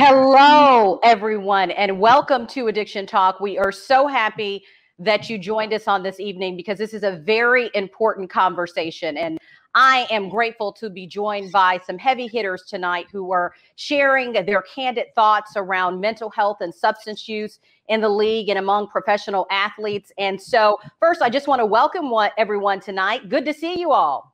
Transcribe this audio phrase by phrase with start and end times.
[0.00, 3.40] Hello, everyone, and welcome to Addiction Talk.
[3.40, 4.62] We are so happy
[5.00, 9.16] that you joined us on this evening because this is a very important conversation.
[9.16, 9.38] And
[9.74, 14.62] I am grateful to be joined by some heavy hitters tonight who are sharing their
[14.72, 17.58] candid thoughts around mental health and substance use
[17.88, 20.12] in the league and among professional athletes.
[20.16, 23.28] And so, first, I just want to welcome what, everyone tonight.
[23.28, 24.32] Good to see you all.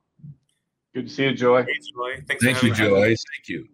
[0.93, 1.63] Good to see you, Joy.
[1.63, 2.23] Hey, Joy.
[2.27, 3.01] Thanks Thank you, Joy.
[3.01, 3.67] Thank you.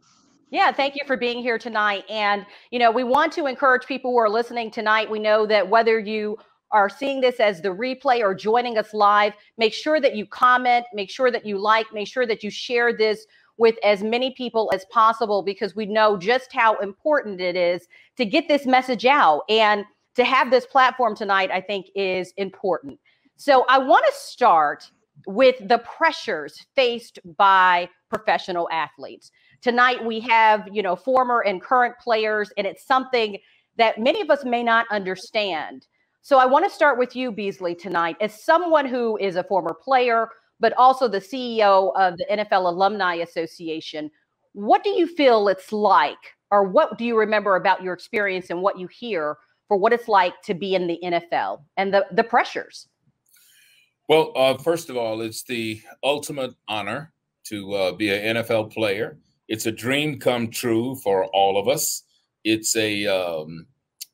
[0.52, 2.04] Yeah, thank you for being here tonight.
[2.10, 5.10] And, you know, we want to encourage people who are listening tonight.
[5.10, 6.38] We know that whether you
[6.72, 10.86] are seeing this as the replay or joining us live, make sure that you comment,
[10.94, 13.26] make sure that you like, make sure that you share this
[13.58, 18.26] with as many people as possible because we know just how important it is to
[18.26, 19.44] get this message out.
[19.48, 23.00] And to have this platform tonight, I think, is important.
[23.38, 24.92] So I want to start
[25.28, 31.96] with the pressures faced by professional athletes tonight we have you know former and current
[32.00, 33.38] players and it's something
[33.78, 35.88] that many of us may not understand.
[36.24, 38.18] So i want to start with you beasley tonight.
[38.22, 40.30] As someone who is a former player
[40.62, 44.10] but also the ceo of the nfl alumni association
[44.54, 48.62] what do you feel it's like or what do you remember about your experience and
[48.62, 52.24] what you hear for what it's like to be in the nfl and the, the
[52.24, 52.88] pressures?
[54.08, 57.12] Well uh, first of all it's the ultimate honor
[57.46, 59.18] to uh, be an nfl player
[59.52, 62.04] it's a dream come true for all of us.
[62.46, 63.68] It's a um,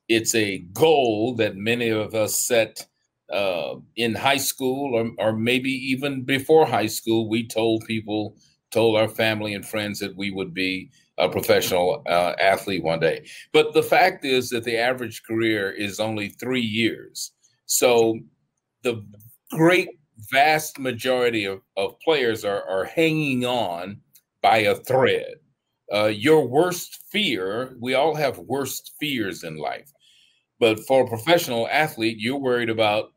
[0.08, 2.84] it's a goal that many of us set
[3.32, 7.28] uh, in high school or, or maybe even before high school.
[7.28, 8.36] We told people,
[8.72, 13.28] told our family and friends that we would be a professional uh, athlete one day.
[13.52, 17.30] But the fact is that the average career is only three years.
[17.66, 18.18] So
[18.82, 19.06] the
[19.52, 19.90] great
[20.32, 24.00] vast majority of, of players are, are hanging on
[24.42, 25.34] by a thread.
[25.92, 29.90] Uh, your worst fear, we all have worst fears in life.
[30.60, 33.12] But for a professional athlete, you're worried about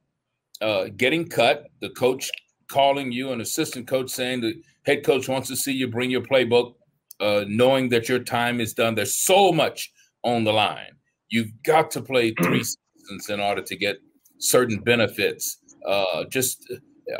[0.61, 2.31] uh, getting cut, the coach
[2.69, 6.21] calling you, an assistant coach saying the head coach wants to see you bring your
[6.21, 6.75] playbook,
[7.19, 8.95] uh, knowing that your time is done.
[8.95, 9.91] There's so much
[10.23, 10.93] on the line.
[11.29, 13.97] You've got to play three seasons in order to get
[14.37, 15.57] certain benefits.
[15.85, 16.71] Uh, just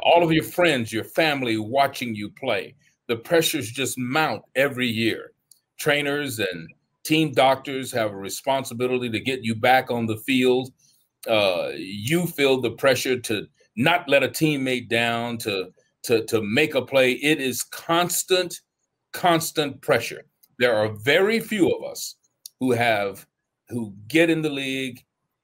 [0.03, 2.75] all of your friends, your family watching you play
[3.07, 5.33] the pressures just mount every year.
[5.79, 6.69] Trainers and
[7.03, 10.71] team doctors have a responsibility to get you back on the field.
[11.27, 15.71] Uh, you feel the pressure to not let a teammate down, to
[16.03, 17.13] to to make a play.
[17.13, 18.59] It is constant,
[19.13, 20.23] constant pressure.
[20.59, 22.15] There are very few of us
[22.59, 23.25] who have
[23.69, 25.03] who get in the league,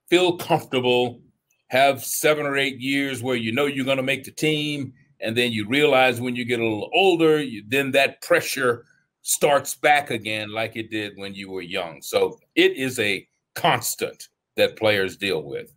[0.09, 1.21] feel comfortable,
[1.67, 5.35] have seven or eight years where you know you're going to make the team, and
[5.35, 8.85] then you realize when you get a little older you, then that pressure
[9.21, 14.29] starts back again like it did when you were young so it is a constant
[14.55, 15.73] that players deal with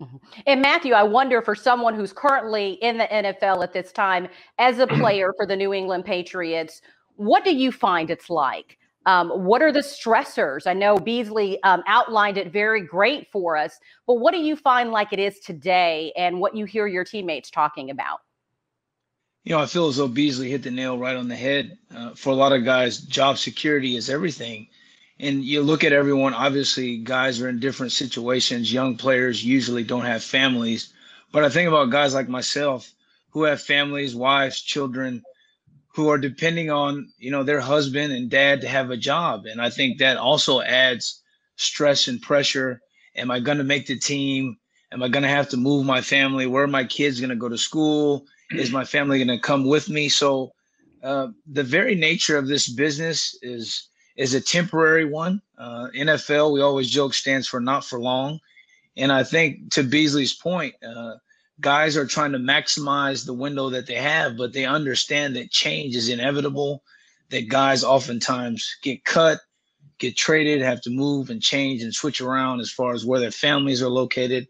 [0.00, 0.16] mm-hmm.
[0.46, 4.28] and Matthew, I wonder for someone who's currently in the NFL at this time
[4.58, 6.80] as a player for the New England Patriots,
[7.16, 8.78] what do you find it's like?
[9.06, 10.66] Um, what are the stressors?
[10.66, 14.90] I know Beasley um, outlined it very great for us, but what do you find
[14.90, 18.20] like it is today and what you hear your teammates talking about?
[19.44, 21.76] You know, I feel as though Beasley hit the nail right on the head.
[21.94, 24.68] Uh, for a lot of guys, job security is everything.
[25.20, 28.72] And you look at everyone, obviously, guys are in different situations.
[28.72, 30.94] Young players usually don't have families.
[31.30, 32.90] But I think about guys like myself
[33.30, 35.22] who have families, wives, children,
[35.94, 39.44] who are depending on, you know, their husband and dad to have a job.
[39.44, 41.22] And I think that also adds
[41.56, 42.80] stress and pressure.
[43.14, 44.56] Am I going to make the team?
[44.90, 46.46] Am I going to have to move my family?
[46.46, 48.26] Where are my kids going to go to school?
[48.56, 50.08] Is my family going to come with me?
[50.08, 50.52] So
[51.02, 55.42] uh, the very nature of this business is is a temporary one.
[55.58, 58.38] Uh, NFL, we always joke, stands for not for long.
[58.96, 61.14] And I think to Beasley's point, uh,
[61.60, 65.96] guys are trying to maximize the window that they have, but they understand that change
[65.96, 66.82] is inevitable.
[67.30, 69.40] That guys oftentimes get cut,
[69.98, 73.30] get traded, have to move and change and switch around as far as where their
[73.30, 74.46] families are located.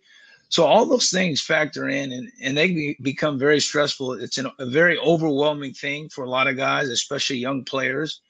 [0.48, 4.12] So all those things factor in and, and they be, become very stressful.
[4.14, 8.20] It's an, a very overwhelming thing for a lot of guys, especially young players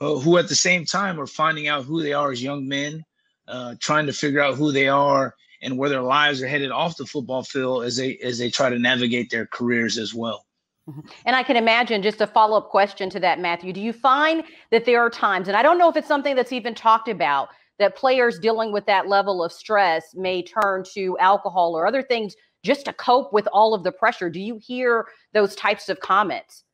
[0.00, 3.04] uh, who at the same time are finding out who they are as young men,
[3.48, 6.96] uh, trying to figure out who they are and where their lives are headed off
[6.96, 10.44] the football field as they as they try to navigate their careers as well.
[10.88, 11.00] Mm-hmm.
[11.24, 13.72] And I can imagine just a follow up question to that, Matthew.
[13.72, 16.52] Do you find that there are times, and I don't know if it's something that's
[16.52, 17.48] even talked about,
[17.78, 22.34] that players dealing with that level of stress may turn to alcohol or other things
[22.62, 24.30] just to cope with all of the pressure.
[24.30, 26.64] Do you hear those types of comments?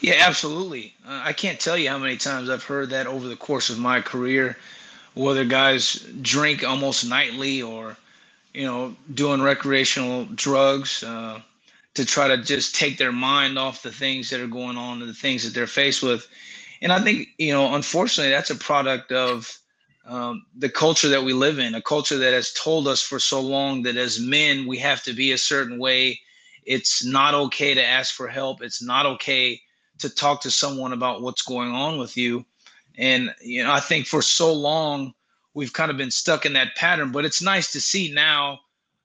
[0.00, 0.94] Yeah, absolutely.
[1.06, 3.78] Uh, I can't tell you how many times I've heard that over the course of
[3.78, 4.56] my career,
[5.14, 7.96] whether guys drink almost nightly or,
[8.52, 11.40] you know, doing recreational drugs uh,
[11.94, 15.08] to try to just take their mind off the things that are going on and
[15.08, 16.26] the things that they're faced with.
[16.82, 19.56] And I think, you know, unfortunately, that's a product of
[20.06, 23.40] um, the culture that we live in, a culture that has told us for so
[23.40, 26.20] long that as men, we have to be a certain way.
[26.64, 28.62] It's not okay to ask for help.
[28.62, 29.60] It's not okay
[29.98, 32.44] to talk to someone about what's going on with you.
[32.98, 35.12] And, you know, I think for so long,
[35.54, 38.60] we've kind of been stuck in that pattern, but it's nice to see now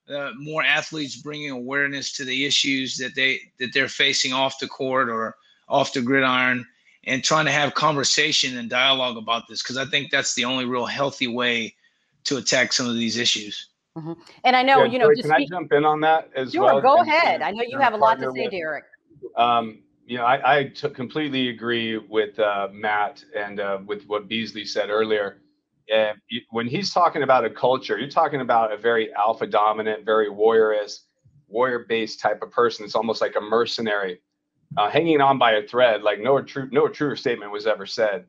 [0.08, 4.68] uh, more athletes bringing awareness to the issues that they that they're facing off the
[4.68, 5.36] court or
[5.68, 6.66] off the gridiron
[7.04, 10.64] and trying to have conversation and dialogue about this because I think that's the only
[10.64, 11.74] real healthy way
[12.24, 13.70] to attack some of these issues.
[13.96, 14.12] Mm-hmm.
[14.44, 16.62] And I know, yeah, you know, can speak- I jump in on that as sure,
[16.62, 16.80] well?
[16.80, 17.42] Go ahead.
[17.42, 18.84] I know you have a lot to say, with, Derek.
[19.36, 24.28] Um, you know, I, I t- completely agree with uh, Matt and uh, with what
[24.28, 25.38] Beasley said earlier.
[25.92, 30.06] And you, when he's talking about a culture, you're talking about a very alpha dominant,
[30.06, 31.00] very warriorist,
[31.48, 32.84] warrior based type of person.
[32.84, 34.20] It's almost like a mercenary
[34.76, 36.02] uh, hanging on by a thread.
[36.02, 38.26] Like no true, no truer statement was ever said.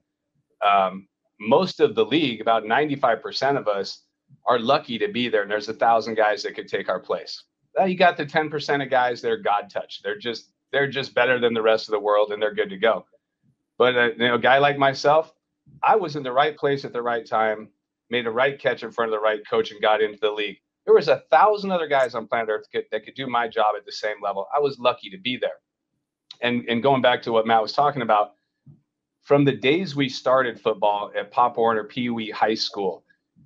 [0.65, 1.07] Um,
[1.39, 4.03] most of the league, about 95% of us,
[4.45, 5.43] are lucky to be there.
[5.43, 7.43] And there's a thousand guys that could take our place.
[7.75, 10.03] Well, you got the 10% of guys that are God touched.
[10.03, 12.77] They're just they're just better than the rest of the world and they're good to
[12.77, 13.05] go.
[13.77, 15.33] But uh, you know, a guy like myself,
[15.83, 17.69] I was in the right place at the right time,
[18.09, 20.57] made a right catch in front of the right coach, and got into the league.
[20.85, 23.85] There was a thousand other guys on planet Earth that could do my job at
[23.85, 24.47] the same level.
[24.55, 25.59] I was lucky to be there.
[26.43, 28.33] And and going back to what Matt was talking about,
[29.23, 33.03] from the days we started football at Pop Warner Pee Wee High School,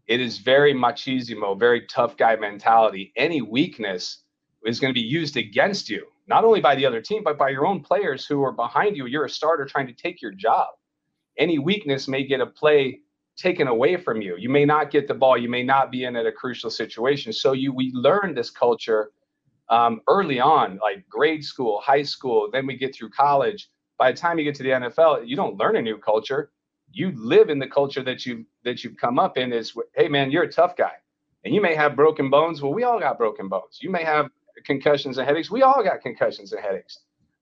[0.08, 3.14] it is very machismo, very tough guy mentality.
[3.16, 4.24] Any weakness
[4.66, 7.50] is going to be used against you not only by the other team, but by
[7.50, 9.06] your own players who are behind you.
[9.08, 10.68] You're a starter trying to take your job.
[11.38, 13.00] Any weakness may get a play
[13.38, 14.36] taken away from you.
[14.38, 15.38] You may not get the ball.
[15.38, 17.32] You may not be in at a crucial situation.
[17.32, 19.12] So you we learn this culture
[19.70, 22.50] um, early on, like grade school, high school.
[22.52, 23.70] Then we get through college.
[23.98, 26.52] By the time you get to the NFL, you don't learn a new culture.
[26.92, 29.52] You live in the culture that you that you've come up in.
[29.52, 30.94] Is hey man, you're a tough guy,
[31.44, 32.62] and you may have broken bones.
[32.62, 33.80] Well, we all got broken bones.
[33.82, 34.30] You may have
[34.66, 35.52] concussions and headaches.
[35.52, 37.00] We all got concussions and headaches.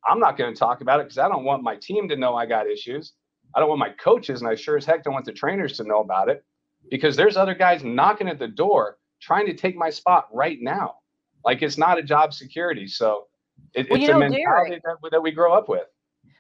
[0.08, 2.36] I'm not going to talk about it because I don't want my team to know
[2.36, 3.14] I got issues.
[3.56, 5.84] I don't want my coaches, and I sure as heck don't want the trainers to
[5.84, 6.44] know about it
[6.90, 10.96] because there's other guys knocking at the door trying to take my spot right now.
[11.46, 12.88] Like it's not a job security.
[12.88, 13.28] So
[13.74, 15.86] it, well, it's a mentality that, that we grow up with.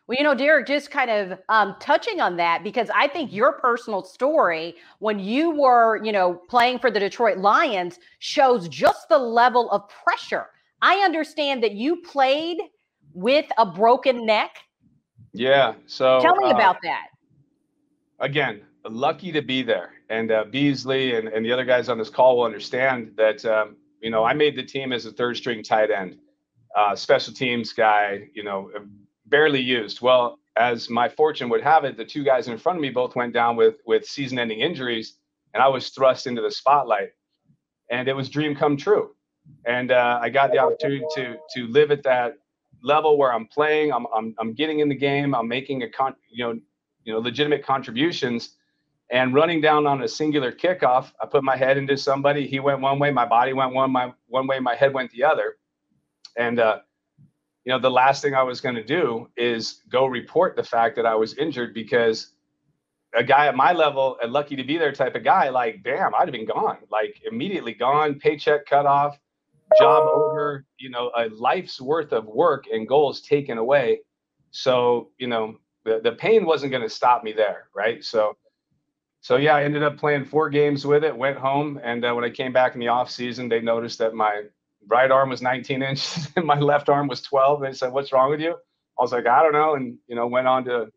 [0.07, 3.53] Well, you know, Derek, just kind of um, touching on that because I think your
[3.53, 9.17] personal story when you were, you know, playing for the Detroit Lions shows just the
[9.17, 10.47] level of pressure
[10.81, 12.59] I understand that you played
[13.13, 14.57] with a broken neck.
[15.33, 15.73] Yeah.
[15.87, 17.07] So tell me uh, about that.
[18.19, 19.93] Again, lucky to be there.
[20.09, 23.77] And uh, Beasley and, and the other guys on this call will understand that, um,
[24.05, 26.17] you know, I made the team as a third string tight end,
[26.77, 28.71] uh, special teams guy, you know,
[29.25, 30.01] barely used.
[30.01, 33.15] Well, as my fortune would have it, the two guys in front of me both
[33.15, 35.17] went down with with season ending injuries,
[35.53, 37.09] and I was thrust into the spotlight.
[37.91, 39.15] And it was dream come true
[39.65, 42.37] and uh, I got the opportunity to to live at that
[42.81, 43.91] level where I'm playing.
[43.91, 45.33] I'm I'm, I'm getting in the game.
[45.35, 46.59] I'm making a con you know
[47.03, 48.55] you know legitimate contributions,
[49.11, 51.11] and running down on a singular kickoff.
[51.21, 52.47] I put my head into somebody.
[52.47, 53.11] He went one way.
[53.11, 54.59] My body went one my one way.
[54.59, 55.57] My head went the other,
[56.37, 56.79] and uh,
[57.63, 60.95] you know the last thing I was going to do is go report the fact
[60.95, 62.31] that I was injured because
[63.15, 66.13] a guy at my level, a lucky to be there type of guy, like, damn,
[66.13, 69.17] I'd have been gone, like immediately gone, paycheck cut off,
[69.79, 74.01] job over, you know, a life's worth of work and goals taken away.
[74.51, 77.69] So, you know, the, the pain wasn't going to stop me there.
[77.73, 78.03] Right.
[78.03, 78.35] So,
[79.25, 81.79] so yeah, I ended up playing four games with it, went home.
[81.83, 84.43] And uh, when I came back in the off season, they noticed that my
[84.85, 87.59] right arm was 19 inches and my left arm was 12.
[87.59, 88.51] They said, what's wrong with you?
[88.51, 89.73] I was like, I don't know.
[89.73, 90.91] And, you know, went on to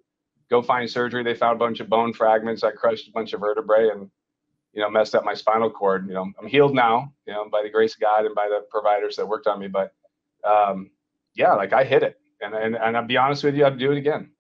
[0.51, 1.25] go find surgery.
[1.25, 2.63] They found a bunch of bone fragments.
[2.63, 4.11] I crushed a bunch of vertebrae and
[4.75, 6.07] you know, messed up my spinal cord.
[6.07, 8.61] You know, I'm healed now, you know, by the grace of God and by the
[8.71, 9.69] providers that worked on me.
[9.69, 9.95] But
[10.45, 10.91] um,
[11.35, 12.19] yeah, like I hit it.
[12.43, 14.33] And, and, and I'll be honest with you, I'd do it again.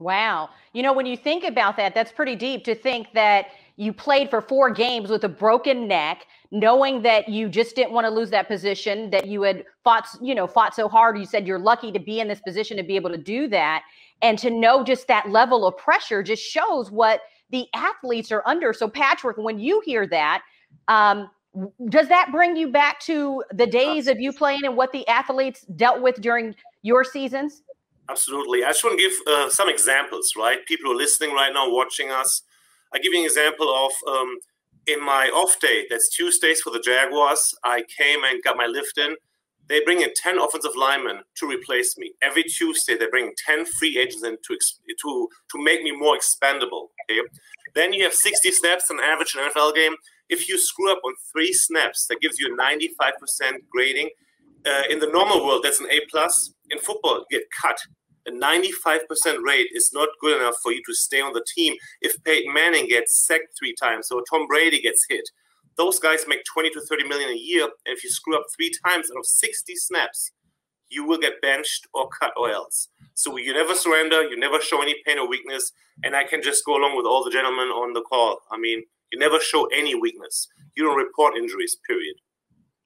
[0.00, 0.50] Wow.
[0.72, 3.46] You know, when you think about that, that's pretty deep to think that
[3.76, 8.04] you played for four games with a broken neck, knowing that you just didn't want
[8.04, 11.18] to lose that position, that you had fought, you know, fought so hard.
[11.18, 13.82] You said you're lucky to be in this position to be able to do that.
[14.22, 17.20] And to know just that level of pressure just shows what
[17.50, 18.72] the athletes are under.
[18.72, 20.42] So, Patrick, when you hear that,
[20.88, 21.30] um,
[21.88, 25.62] does that bring you back to the days of you playing and what the athletes
[25.76, 27.63] dealt with during your seasons?
[28.10, 28.64] Absolutely.
[28.64, 30.64] I just want to give uh, some examples, right?
[30.66, 32.42] People who are listening right now, watching us.
[32.92, 34.36] I give you an example of um,
[34.86, 37.54] in my off day, that's Tuesdays for the Jaguars.
[37.64, 39.16] I came and got my lift in.
[39.68, 42.12] They bring in 10 offensive linemen to replace me.
[42.22, 44.58] Every Tuesday, they bring 10 free agents in to,
[45.02, 46.90] to, to make me more expendable.
[47.10, 47.20] Okay?
[47.74, 49.94] Then you have 60 snaps on average in NFL game.
[50.28, 54.10] If you screw up on three snaps, that gives you a 95% grading.
[54.66, 56.52] Uh, in the normal world, that's an A plus.
[56.70, 57.78] In football, you get cut.
[58.26, 61.74] A 95% rate is not good enough for you to stay on the team.
[62.00, 65.28] If Peyton Manning gets sacked three times or Tom Brady gets hit,
[65.76, 67.64] those guys make 20 to 30 million a year.
[67.64, 70.30] And if you screw up three times out of 60 snaps,
[70.88, 72.88] you will get benched or cut or else.
[73.14, 75.72] So you never surrender, you never show any pain or weakness.
[76.02, 78.38] And I can just go along with all the gentlemen on the call.
[78.50, 80.48] I mean, you never show any weakness.
[80.76, 82.16] You don't report injuries, period.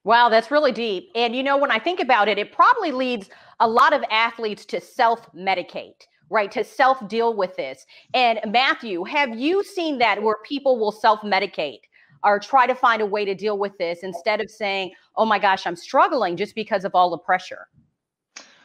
[0.04, 1.10] Wow, that's really deep.
[1.14, 3.28] And you know, when I think about it, it probably leads
[3.60, 6.50] a lot of athletes to self medicate, right?
[6.52, 7.84] To self deal with this.
[8.14, 11.80] And Matthew, have you seen that where people will self medicate?
[12.24, 15.38] Or try to find a way to deal with this instead of saying, oh my
[15.38, 17.68] gosh, I'm struggling just because of all the pressure?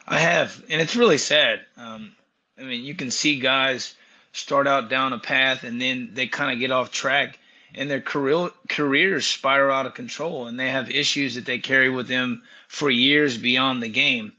[0.08, 0.64] I have.
[0.68, 1.60] And it's really sad.
[1.76, 2.16] Um,
[2.58, 3.94] I mean, you can see guys
[4.32, 7.38] start out down a path and then they kind of get off track
[7.76, 11.90] and their career careers spiral out of control and they have issues that they carry
[11.90, 14.32] with them for years beyond the game.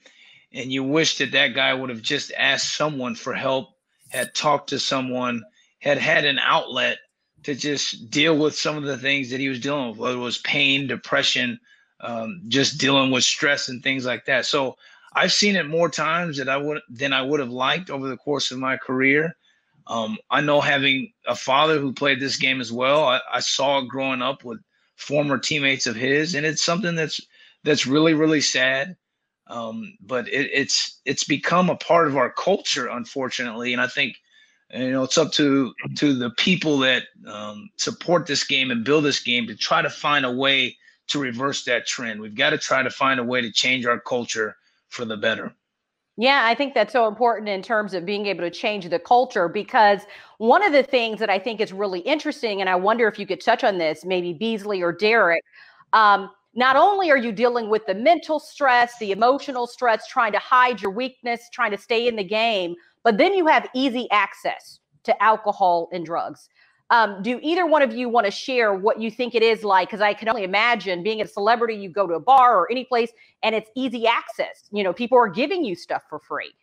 [0.53, 3.69] And you wish that that guy would have just asked someone for help
[4.09, 5.43] had talked to someone
[5.79, 6.99] had had an outlet
[7.43, 10.19] to just deal with some of the things that he was dealing with whether it
[10.19, 11.59] was pain depression
[11.99, 14.45] um, just dealing with stress and things like that.
[14.45, 14.77] So
[15.15, 18.17] i've seen it more times that i would than i would have liked over the
[18.17, 19.35] course of my career
[19.87, 23.05] um, I know having a father who played this game as well.
[23.05, 24.59] I, I saw it growing up with
[24.95, 27.21] former teammates of his, and it's something that's
[27.63, 28.95] that's really really sad.
[29.47, 34.17] Um, but it, it's it's become a part of our culture, unfortunately, and I think
[34.73, 39.03] you know it's up to to the people that um, support this game and build
[39.03, 40.77] this game to try to find a way
[41.07, 42.19] to reverse that trend.
[42.19, 44.55] We've got to try to find a way to change our culture
[44.89, 45.53] for the better.
[46.17, 49.49] Yeah, I think that's so important in terms of being able to change the culture
[49.49, 50.01] because
[50.37, 53.27] one of the things that I think is really interesting, and I wonder if you
[53.27, 55.43] could touch on this, maybe Beasley or Derek.
[55.91, 60.39] Um, not only are you dealing with the mental stress, the emotional stress, trying to
[60.39, 64.79] hide your weakness, trying to stay in the game, but then you have easy access
[65.03, 66.47] to alcohol and drugs.
[66.91, 69.89] Um, do either one of you want to share what you think it is like?
[69.89, 72.85] Because I can only imagine being a celebrity, you go to a bar or any
[72.85, 73.11] place
[73.41, 74.69] and it's easy access.
[74.71, 76.53] You know, people are giving you stuff for free.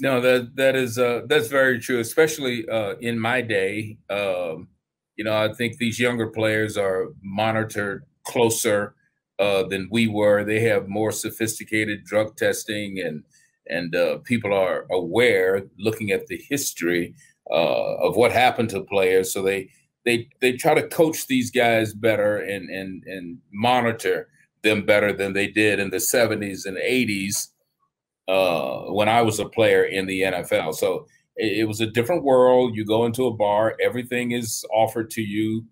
[0.00, 3.98] No, that that is uh, that's very true, especially uh, in my day.
[4.10, 4.68] Um,
[5.16, 8.94] you know, I think these younger players are monitored closer
[9.38, 10.44] uh, than we were.
[10.44, 13.22] They have more sophisticated drug testing, and
[13.68, 17.14] and uh, people are aware, looking at the history
[17.50, 19.32] uh, of what happened to players.
[19.32, 19.70] So they
[20.04, 24.28] they they try to coach these guys better and and and monitor
[24.62, 27.48] them better than they did in the 70s and 80s
[28.26, 30.74] uh, when I was a player in the NFL.
[30.74, 32.74] So it, it, was a different world.
[32.74, 35.64] You go into a bar, everything is offered to you.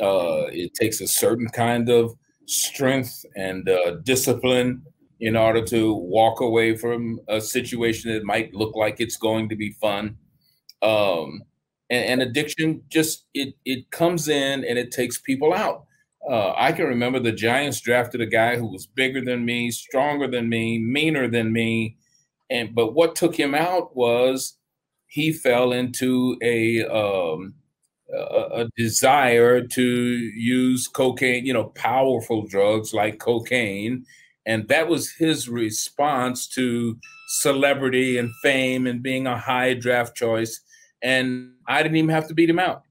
[0.00, 2.14] Uh, it takes a certain kind of
[2.46, 4.82] strength and uh, discipline
[5.20, 9.56] in order to walk away from a situation that might look like it's going to
[9.56, 10.16] be fun
[10.82, 11.42] um,
[11.90, 15.84] and, and, addiction just it it comes in and it takes people out.
[16.28, 20.28] Uh, I can remember the Giants drafted a guy who was bigger than me, stronger
[20.28, 21.96] than me, meaner than me,
[22.50, 24.56] and but what took him out was
[25.06, 27.54] he fell into a um,
[28.12, 34.04] a, a desire to use cocaine, you know, powerful drugs like cocaine,
[34.46, 40.60] and that was his response to celebrity and fame and being a high draft choice
[41.02, 42.82] and I didn't even have to beat him out.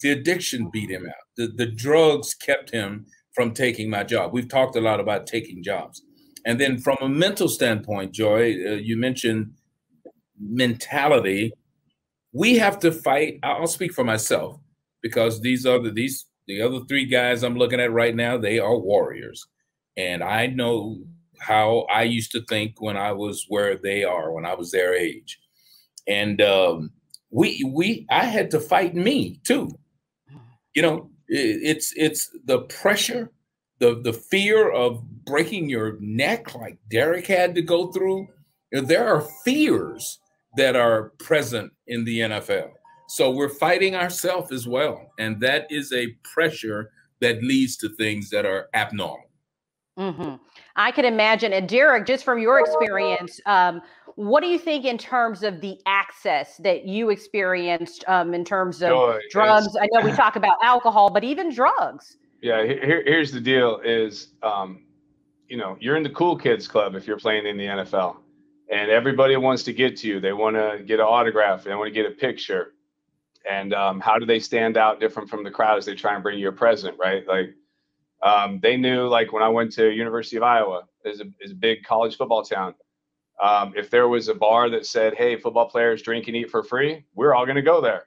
[0.00, 1.14] The addiction beat him out.
[1.36, 4.32] The, the drugs kept him from taking my job.
[4.32, 6.02] We've talked a lot about taking jobs.
[6.44, 9.52] And then from a mental standpoint, Joy, uh, you mentioned
[10.40, 11.52] mentality.
[12.32, 13.38] We have to fight.
[13.42, 14.60] I'll speak for myself
[15.02, 18.38] because these the, these the other three guys I'm looking at right now.
[18.38, 19.46] They are warriors,
[19.96, 20.98] and I know
[21.38, 24.94] how I used to think when I was where they are when I was their
[24.94, 25.38] age,
[26.06, 26.90] and um,
[27.30, 29.70] we we I had to fight me too.
[30.74, 33.30] You know, it's it's the pressure,
[33.78, 38.28] the the fear of breaking your neck like Derek had to go through.
[38.72, 40.18] You know, there are fears
[40.56, 42.70] that are present in the NFL.
[43.08, 45.12] So we're fighting ourselves as well.
[45.18, 49.24] And that is a pressure that leads to things that are abnormal.
[49.98, 50.36] Mm-hmm.
[50.76, 51.52] I can imagine.
[51.52, 53.80] And Derek, just from your experience, um,
[54.18, 58.82] what do you think in terms of the access that you experienced um, in terms
[58.82, 59.76] of Joy, drugs?
[59.80, 62.16] I know we talk about alcohol, but even drugs.
[62.42, 64.82] Yeah, here, here's the deal: is um,
[65.46, 68.16] you know you're in the cool kids club if you're playing in the NFL,
[68.72, 70.18] and everybody wants to get to you.
[70.18, 71.62] They want to get an autograph.
[71.62, 72.74] They want to get a picture.
[73.48, 76.24] And um, how do they stand out different from the crowd as they try and
[76.24, 77.24] bring you a present, right?
[77.24, 77.54] Like
[78.24, 81.54] um, they knew, like when I went to University of Iowa, is a is a
[81.54, 82.74] big college football town
[83.42, 86.62] um, if there was a bar that said, "Hey, football players drink and eat for
[86.62, 88.06] free," we're all going to go there.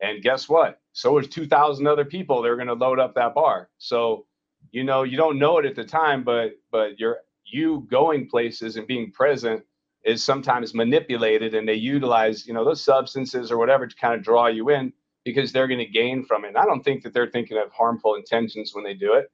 [0.00, 0.80] And guess what?
[0.92, 2.42] So was 2,000 other people.
[2.42, 3.70] They're going to load up that bar.
[3.78, 4.26] So,
[4.70, 8.76] you know, you don't know it at the time, but but you're you going places
[8.76, 9.62] and being present
[10.04, 14.22] is sometimes manipulated, and they utilize you know those substances or whatever to kind of
[14.22, 14.92] draw you in
[15.24, 16.48] because they're going to gain from it.
[16.48, 19.30] And I don't think that they're thinking of harmful intentions when they do it.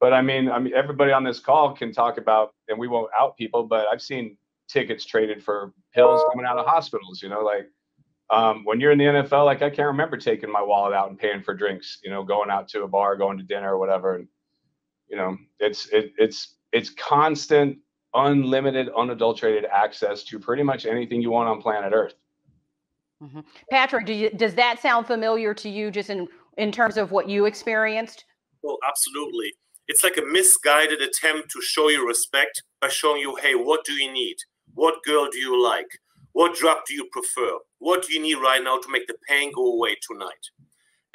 [0.00, 3.10] But I mean, I mean, everybody on this call can talk about, and we won't
[3.18, 4.36] out people, but I've seen
[4.68, 7.22] tickets traded for pills coming out of hospitals.
[7.22, 7.68] You know, like
[8.30, 11.18] um, when you're in the NFL, like I can't remember taking my wallet out and
[11.18, 11.98] paying for drinks.
[12.02, 14.16] You know, going out to a bar, going to dinner or whatever.
[14.16, 14.28] And
[15.08, 17.78] you know, it's it, it's it's constant,
[18.14, 22.14] unlimited, unadulterated access to pretty much anything you want on planet Earth.
[23.22, 23.40] Mm-hmm.
[23.70, 27.28] Patrick, do you, does that sound familiar to you, just in in terms of what
[27.28, 28.24] you experienced?
[28.62, 29.52] Well, absolutely.
[29.88, 33.92] It's like a misguided attempt to show you respect by showing you, hey, what do
[33.92, 34.36] you need?
[34.76, 35.88] What girl do you like?
[36.32, 37.50] What drug do you prefer?
[37.78, 40.44] What do you need right now to make the pain go away tonight?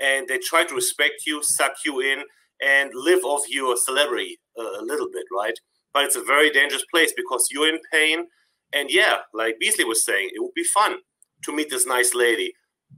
[0.02, 2.24] And they try to respect you, suck you in,
[2.60, 5.54] and live off your celebrity a little bit, right?
[5.94, 8.26] But it's a very dangerous place because you're in pain.
[8.74, 10.96] And yeah, like Beasley was saying, it would be fun
[11.44, 12.54] to meet this nice lady,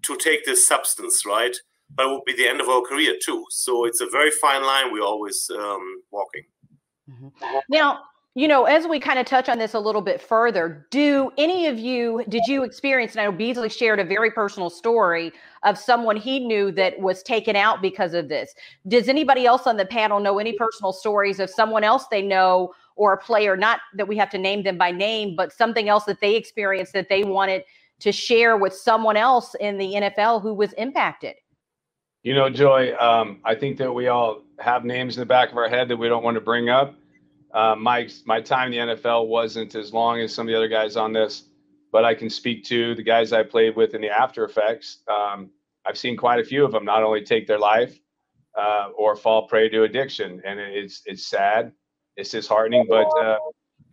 [0.06, 1.56] to take this substance, right?
[1.94, 3.46] But it would be the end of our career too.
[3.50, 6.44] So it's a very fine line we're always um, walking.
[7.10, 7.60] Mm-hmm.
[7.70, 8.00] Now,
[8.36, 11.68] you know, as we kind of touch on this a little bit further, do any
[11.68, 15.78] of you, did you experience, and I know Beasley shared a very personal story of
[15.78, 18.56] someone he knew that was taken out because of this.
[18.88, 22.74] Does anybody else on the panel know any personal stories of someone else they know
[22.96, 26.06] or a player, not that we have to name them by name, but something else
[26.06, 27.64] that they experienced that they wanted
[28.00, 31.36] to share with someone else in the NFL who was impacted?
[32.24, 35.58] You know, Joy, um, I think that we all have names in the back of
[35.58, 36.96] our head that we don't want to bring up
[37.54, 40.68] uh, my my time in the NFL wasn't as long as some of the other
[40.68, 41.50] guys on this,
[41.92, 45.04] but I can speak to the guys I played with in the after effects.
[45.08, 45.52] Um,
[45.86, 48.00] I've seen quite a few of them not only take their life
[48.58, 51.72] uh, or fall prey to addiction, and it's it's sad,
[52.18, 52.88] it's disheartening.
[52.90, 53.38] But uh,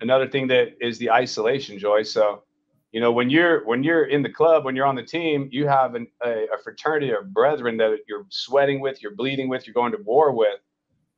[0.01, 2.03] another thing that is the isolation, Joy.
[2.03, 2.45] So,
[2.93, 5.67] you know, when you're when you're in the club, when you're on the team, you
[5.67, 9.75] have an, a, a fraternity of brethren that you're sweating with, you're bleeding with, you're
[9.75, 10.61] going to war with,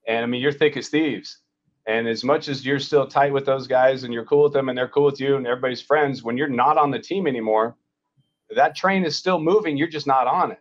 [0.08, 1.38] and I mean, you're thick as thieves
[1.86, 4.68] and as much as you're still tight with those guys and you're cool with them
[4.68, 7.76] and they're cool with you and everybody's friends, when you're not on the team anymore,
[8.54, 9.76] that train is still moving.
[9.76, 10.60] You're just not on it.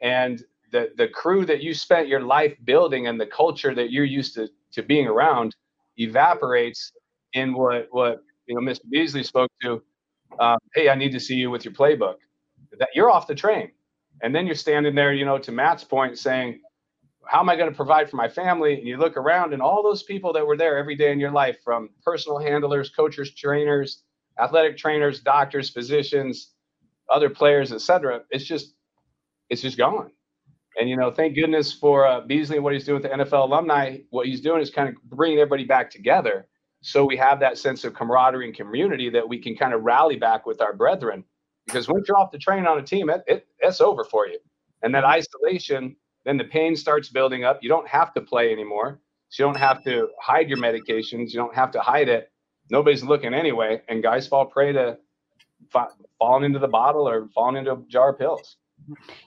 [0.00, 4.04] And the the crew that you spent your life building and the culture that you're
[4.04, 5.54] used to to being around
[5.96, 6.92] evaporates
[7.32, 8.88] in what what you know Mr.
[8.90, 9.82] Beasley spoke to.
[10.40, 12.16] Um, hey, I need to see you with your playbook.
[12.78, 13.70] That you're off the train,
[14.22, 16.60] and then you're standing there, you know, to Matt's point, saying,
[17.26, 18.74] how am I going to provide for my family?
[18.74, 21.30] And you look around and all those people that were there every day in your
[21.30, 24.02] life, from personal handlers, coaches, trainers,
[24.38, 26.52] athletic trainers, doctors, physicians,
[27.10, 28.22] other players, etc.
[28.30, 28.74] It's just,
[29.50, 30.10] it's just gone.
[30.78, 33.44] And you know, thank goodness for uh, Beasley and what he's doing with the NFL
[33.44, 33.98] alumni.
[34.10, 36.48] What he's doing is kind of bringing everybody back together,
[36.80, 40.16] so we have that sense of camaraderie and community that we can kind of rally
[40.16, 41.24] back with our brethren.
[41.64, 44.38] Because once you're off the train on a team, it, it it's over for you.
[44.82, 47.58] And that isolation then the pain starts building up.
[47.62, 49.00] You don't have to play anymore.
[49.28, 51.32] So you don't have to hide your medications.
[51.32, 52.30] You don't have to hide it.
[52.70, 53.82] Nobody's looking anyway.
[53.88, 54.98] And guys fall prey to
[55.70, 58.56] fa- falling into the bottle or falling into a jar of pills.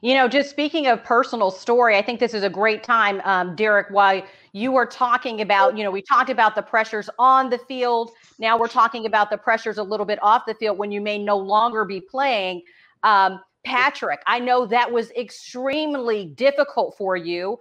[0.01, 3.55] You know, just speaking of personal story, I think this is a great time, um,
[3.55, 7.57] Derek, while you were talking about, you know, we talked about the pressures on the
[7.57, 8.11] field.
[8.39, 11.17] Now we're talking about the pressures a little bit off the field when you may
[11.17, 12.61] no longer be playing.
[13.03, 17.59] Um, Patrick, I know that was extremely difficult for you.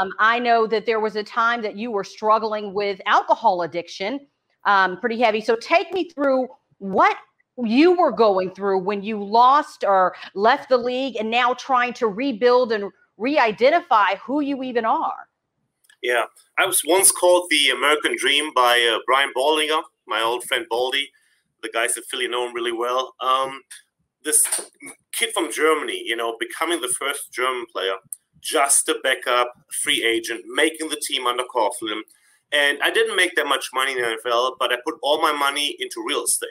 [0.00, 4.26] Um, I know that there was a time that you were struggling with alcohol addiction,
[4.66, 5.40] um, pretty heavy.
[5.40, 7.16] So take me through what
[7.56, 12.08] you were going through when you lost or left the league and now trying to
[12.08, 15.28] rebuild and re identify who you even are.
[16.02, 16.24] Yeah,
[16.58, 21.08] I was once called the American Dream by uh, Brian Baldinger, my old friend Baldy.
[21.62, 23.14] The guys at Philly know him really well.
[23.20, 23.62] Um,
[24.24, 24.70] this
[25.12, 27.94] kid from Germany, you know, becoming the first German player,
[28.40, 32.00] just a backup, free agent, making the team under Coughlin.
[32.52, 35.32] And I didn't make that much money in the NFL, but I put all my
[35.32, 36.50] money into real estate.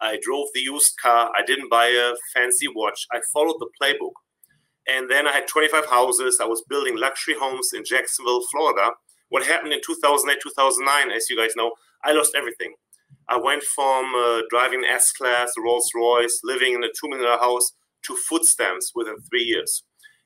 [0.00, 1.30] I drove the used car.
[1.36, 3.06] I didn't buy a fancy watch.
[3.12, 4.12] I followed the playbook.
[4.88, 6.38] And then I had 25 houses.
[6.40, 8.90] I was building luxury homes in Jacksonville, Florida.
[9.30, 11.72] What happened in 2008, 2009, as you guys know,
[12.04, 12.74] I lost everything.
[13.28, 17.72] I went from uh, driving S Class, Rolls Royce, living in a $2 million house
[18.04, 19.82] to food stamps within three years.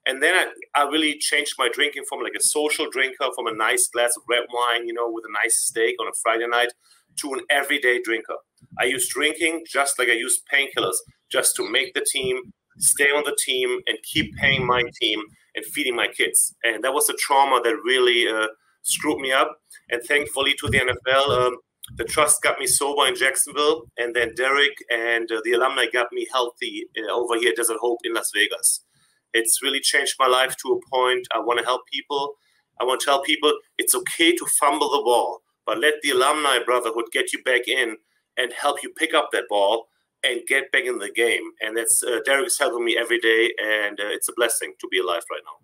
[0.07, 3.55] And then I, I really changed my drinking from like a social drinker, from a
[3.55, 6.73] nice glass of red wine, you know, with a nice steak on a Friday night,
[7.17, 8.37] to an everyday drinker.
[8.79, 10.97] I use drinking just like I use painkillers,
[11.31, 12.41] just to make the team,
[12.79, 15.23] stay on the team, and keep paying my team
[15.55, 16.55] and feeding my kids.
[16.65, 18.49] And that was a trauma that really uh,
[18.83, 19.57] screwed me up.
[19.91, 21.57] And thankfully to the NFL, um,
[21.97, 26.13] the trust got me sober in Jacksonville, and then Derek and uh, the alumni got
[26.13, 28.85] me healthy uh, over here at Desert Hope in Las Vegas.
[29.33, 31.27] It's really changed my life to a point.
[31.35, 32.35] I want to help people.
[32.81, 36.59] I want to tell people it's okay to fumble the ball, but let the alumni
[36.65, 37.97] brotherhood get you back in
[38.37, 39.89] and help you pick up that ball
[40.25, 41.51] and get back in the game.
[41.61, 44.89] And that's uh, Derek is helping me every day, and uh, it's a blessing to
[44.91, 45.61] be alive right now.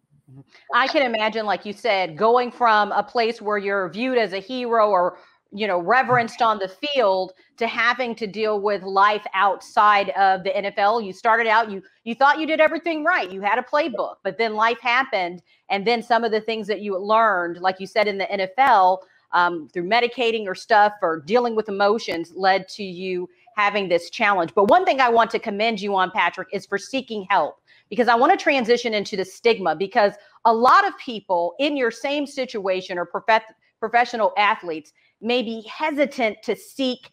[0.75, 4.41] I can imagine, like you said, going from a place where you're viewed as a
[4.41, 5.19] hero or
[5.53, 10.51] you know reverenced on the field to having to deal with life outside of the
[10.51, 11.05] NFL.
[11.05, 13.31] You started out you you thought you did everything right.
[13.31, 16.81] You had a playbook, but then life happened and then some of the things that
[16.81, 18.99] you learned like you said in the NFL
[19.33, 24.53] um, through medicating or stuff or dealing with emotions led to you having this challenge.
[24.55, 28.09] But one thing I want to commend you on Patrick is for seeking help because
[28.09, 30.13] I want to transition into the stigma because
[30.45, 36.39] a lot of people in your same situation or prof- professional athletes may be hesitant
[36.45, 37.11] to seek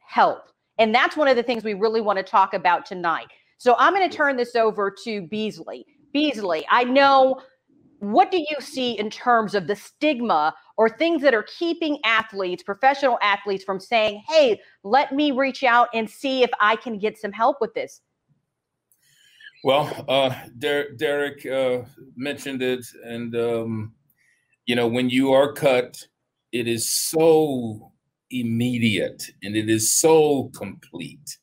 [0.00, 0.50] help.
[0.78, 3.26] And that's one of the things we really want to talk about tonight.
[3.58, 5.86] So I'm going to turn this over to Beasley.
[6.12, 7.40] Beasley, I know
[8.00, 12.62] what do you see in terms of the stigma or things that are keeping athletes,
[12.62, 17.18] professional athletes, from saying, hey, let me reach out and see if I can get
[17.18, 18.00] some help with this?
[19.62, 21.82] Well, uh, Der- Derek uh,
[22.16, 22.84] mentioned it.
[23.04, 23.94] And, um,
[24.66, 26.06] you know, when you are cut,
[26.54, 27.90] it is so
[28.30, 31.36] immediate and it is so complete.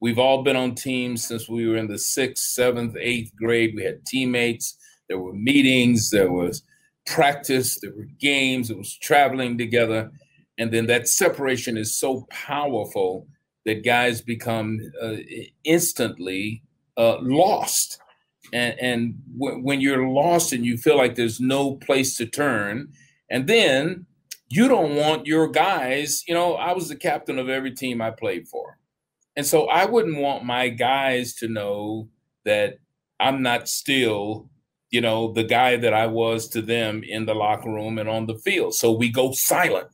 [0.00, 3.72] We've all been on teams since we were in the sixth, seventh, eighth grade.
[3.74, 4.76] We had teammates,
[5.08, 6.62] there were meetings, there was
[7.06, 10.12] practice, there were games, it was traveling together.
[10.58, 13.26] And then that separation is so powerful
[13.64, 15.16] that guys become uh,
[15.64, 16.62] instantly
[16.98, 18.00] uh, lost.
[18.52, 22.92] And, and w- when you're lost and you feel like there's no place to turn,
[23.30, 24.04] and then
[24.48, 28.10] you don't want your guys, you know, I was the captain of every team I
[28.10, 28.78] played for.
[29.36, 32.08] And so I wouldn't want my guys to know
[32.44, 32.78] that
[33.20, 34.48] I'm not still,
[34.90, 38.26] you know, the guy that I was to them in the locker room and on
[38.26, 38.74] the field.
[38.74, 39.88] So we go silent.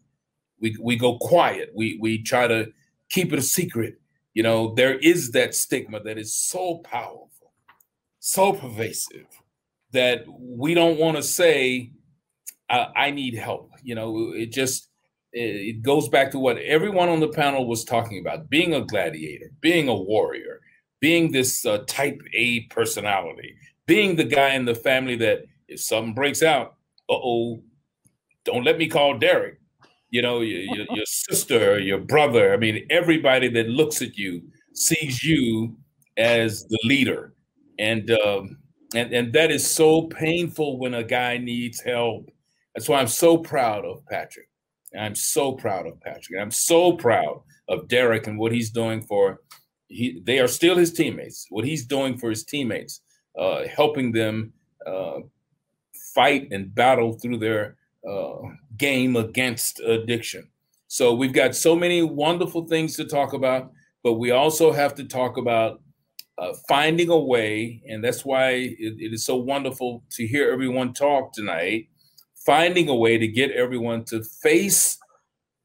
[0.61, 1.73] We we go quiet.
[1.75, 2.73] We we try to
[3.11, 4.01] keep it a secret.
[4.35, 7.53] You know, there is that stigma that is so powerful,
[8.21, 9.27] so pervasive
[9.93, 11.91] that we don't want to say
[12.71, 13.74] I, I need help.
[13.85, 14.89] You know, it just
[15.33, 19.51] it goes back to what everyone on the panel was talking about: being a gladiator,
[19.61, 20.61] being a warrior,
[21.01, 26.15] being this uh, type A personality, being the guy in the family that if something
[26.15, 26.75] breaks out,
[27.11, 27.63] uh oh,
[28.45, 29.59] don't let me call Derek.
[30.11, 32.55] You know, your, your, sister, your brother.
[32.55, 34.43] I mean, everybody that looks at you
[34.73, 35.77] sees you
[36.17, 37.35] as the leader,
[37.79, 38.59] and um,
[38.95, 42.31] and and that is so painful when a guy needs help
[42.75, 44.49] that's why I'm so proud of Patrick.
[44.93, 46.33] And I'm so proud of Patrick.
[46.33, 49.41] And I'm so proud of Derek and what he's doing for
[49.89, 51.47] he they are still his teammates.
[51.51, 53.01] What he's doing for his teammates,
[53.39, 54.53] uh, helping them
[54.87, 55.21] uh,
[56.15, 57.77] fight and battle through their
[58.09, 58.39] uh,
[58.77, 60.49] game against addiction.
[60.89, 65.05] So we've got so many wonderful things to talk about, but we also have to
[65.05, 65.81] talk about
[66.39, 70.93] uh, finding a way, and that's why it, it is so wonderful to hear everyone
[70.93, 71.89] talk tonight
[72.45, 74.99] finding a way to get everyone to face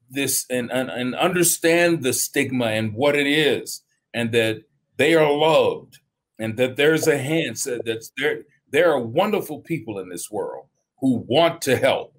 [0.10, 4.64] this and, and, and understand the stigma and what it is, and that
[4.98, 6.00] they are loved,
[6.40, 8.44] and that there's a hand that's there.
[8.72, 10.68] There are wonderful people in this world
[11.00, 12.16] who want to help.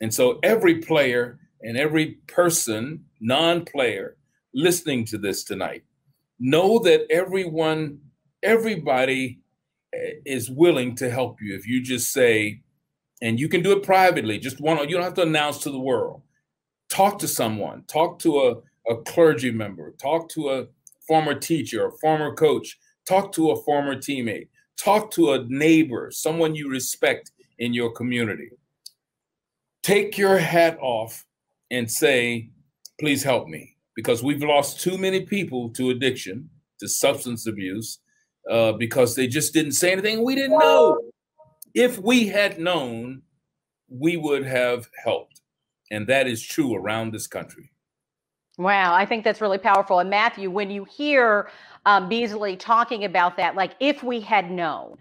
[0.00, 4.16] And so every player and every person, non-player,
[4.52, 5.84] listening to this tonight,
[6.38, 8.00] know that everyone,
[8.42, 9.40] everybody
[9.94, 12.60] eh, is willing to help you if you just say,
[13.22, 14.38] and you can do it privately.
[14.38, 16.22] Just one, you don't have to announce to the world.
[16.90, 20.66] Talk to someone, talk to a, a clergy member, talk to a
[21.06, 26.54] former teacher, a former coach, talk to a former teammate, talk to a neighbor, someone
[26.54, 28.50] you respect in your community.
[29.82, 31.24] Take your hat off
[31.70, 32.50] and say,
[32.98, 33.76] please help me.
[33.96, 36.50] because we've lost too many people to addiction,
[36.80, 37.98] to substance abuse,
[38.50, 40.24] uh, because they just didn't say anything.
[40.24, 40.98] We didn't know.
[41.74, 43.22] If we had known,
[43.88, 45.42] we would have helped.
[45.90, 47.70] And that is true around this country.
[48.56, 49.98] Wow, I think that's really powerful.
[49.98, 51.50] And Matthew, when you hear
[51.86, 54.96] um, Beasley talking about that, like if we had known,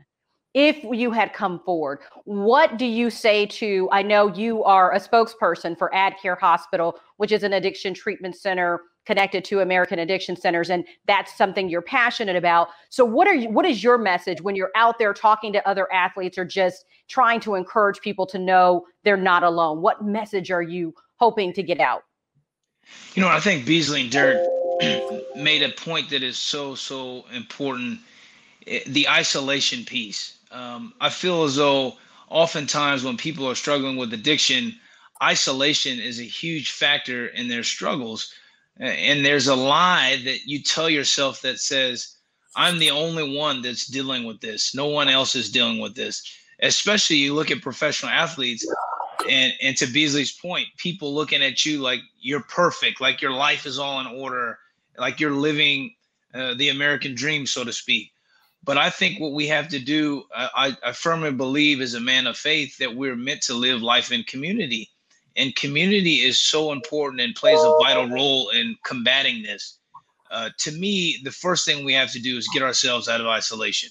[0.56, 3.88] if you had come forward, what do you say to?
[3.92, 8.82] I know you are a spokesperson for AdCare Hospital, which is an addiction treatment center
[9.06, 12.70] connected to American Addiction Centers, and that's something you're passionate about.
[12.90, 13.50] So, what are you?
[13.50, 17.40] What is your message when you're out there talking to other athletes or just trying
[17.42, 19.82] to encourage people to know they're not alone?
[19.82, 22.04] What message are you hoping to get out?
[23.16, 24.48] You know, I think Beasley and Derek
[25.36, 28.00] made a point that is so so important:
[28.68, 31.98] eh, the isolation piece um, I feel as though
[32.30, 34.80] oftentimes when people are struggling with addiction,
[35.22, 38.32] isolation is a huge factor in their struggles.
[38.80, 42.18] And there's a lie that you tell yourself that says,
[42.56, 44.76] I'm the only one that's dealing with this.
[44.76, 46.24] No one else is dealing with this.
[46.62, 48.66] Especially you look at professional athletes,
[49.30, 53.66] and, and to Beasley's point, people looking at you like you're perfect, like your life
[53.66, 54.58] is all in order,
[54.98, 55.94] like you're living
[56.34, 58.12] uh, the American dream, so to speak.
[58.64, 62.28] But I think what we have to do, I, I firmly believe as a man
[62.28, 64.90] of faith that we're meant to live life in community.
[65.36, 69.80] And community is so important and plays a vital role in combating this.
[70.30, 73.28] Uh, to me, the first thing we have to do is get ourselves out of
[73.28, 73.90] isolation.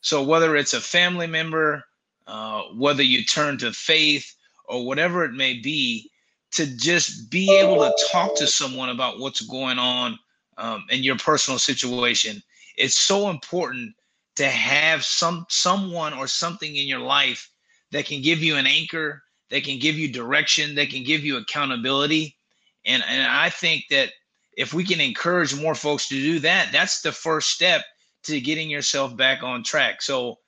[0.00, 1.84] So, whether it's a family member,
[2.26, 4.34] uh, whether you turn to faith,
[4.66, 6.10] or whatever it may be,
[6.52, 10.18] to just be able to talk to someone about what's going on
[10.58, 12.42] um, in your personal situation
[12.76, 13.94] it's so important
[14.36, 17.50] to have some someone or something in your life
[17.92, 21.36] that can give you an anchor, that can give you direction, that can give you
[21.36, 22.36] accountability.
[22.84, 24.10] And, and I think that
[24.56, 27.84] if we can encourage more folks to do that, that's the first step
[28.24, 30.02] to getting yourself back on track.
[30.02, 30.38] So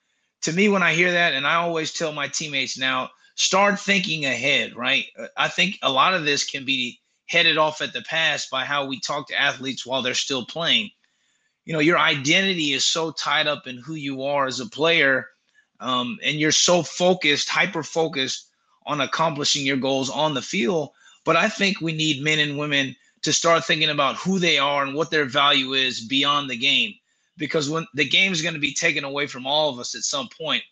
[0.42, 4.24] to me, when I hear that, and I always tell my teammates now, start thinking
[4.24, 5.04] ahead, right?
[5.36, 8.86] I think a lot of this can be headed off at the pass by how
[8.86, 10.90] we talk to athletes while they're still playing
[11.66, 15.26] you know your identity is so tied up in who you are as a player
[15.80, 18.45] um, and you're so focused hyper focused
[18.86, 20.90] on accomplishing your goals on the field
[21.24, 22.94] but i think we need men and women
[23.26, 26.94] to start thinking about who they are and what their value is beyond the game.
[27.36, 30.02] Because when the game is going to be taken away from all of us at
[30.02, 30.62] some point.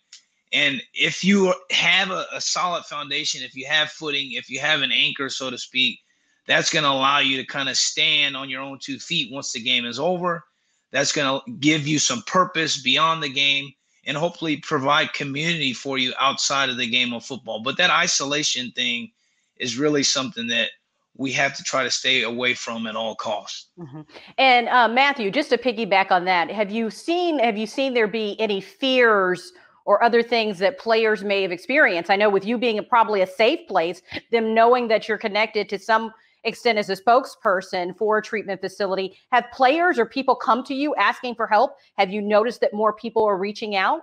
[0.52, 4.82] And if you have a, a solid foundation if you have footing if you have
[4.82, 5.98] an anchor so to speak
[6.46, 9.50] that's going to allow you to kind of stand on your own two feet once
[9.50, 10.44] the game is over.
[10.92, 13.72] That's going to give you some purpose beyond the game
[14.06, 17.60] and hopefully provide community for you outside of the game of football.
[17.60, 19.10] But that isolation thing
[19.56, 20.70] is really something that
[21.16, 23.68] we have to try to stay away from at all costs.
[23.78, 24.00] Mm-hmm.
[24.38, 28.08] And uh, Matthew, just to piggyback on that, have you seen have you seen there
[28.08, 29.52] be any fears
[29.84, 32.10] or other things that players may have experienced?
[32.10, 35.68] I know with you being a, probably a safe place, them knowing that you're connected
[35.68, 36.12] to some
[36.44, 39.16] extent as a spokesperson for a treatment facility.
[39.32, 41.76] Have players or people come to you asking for help?
[41.96, 44.00] Have you noticed that more people are reaching out?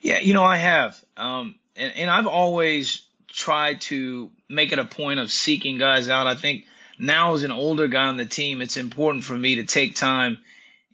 [0.00, 1.02] Yeah, you know, I have.
[1.16, 6.26] Um, and, and I've always tried to make it a point of seeking guys out.
[6.26, 6.64] I think
[6.98, 10.38] now as an older guy on the team, it's important for me to take time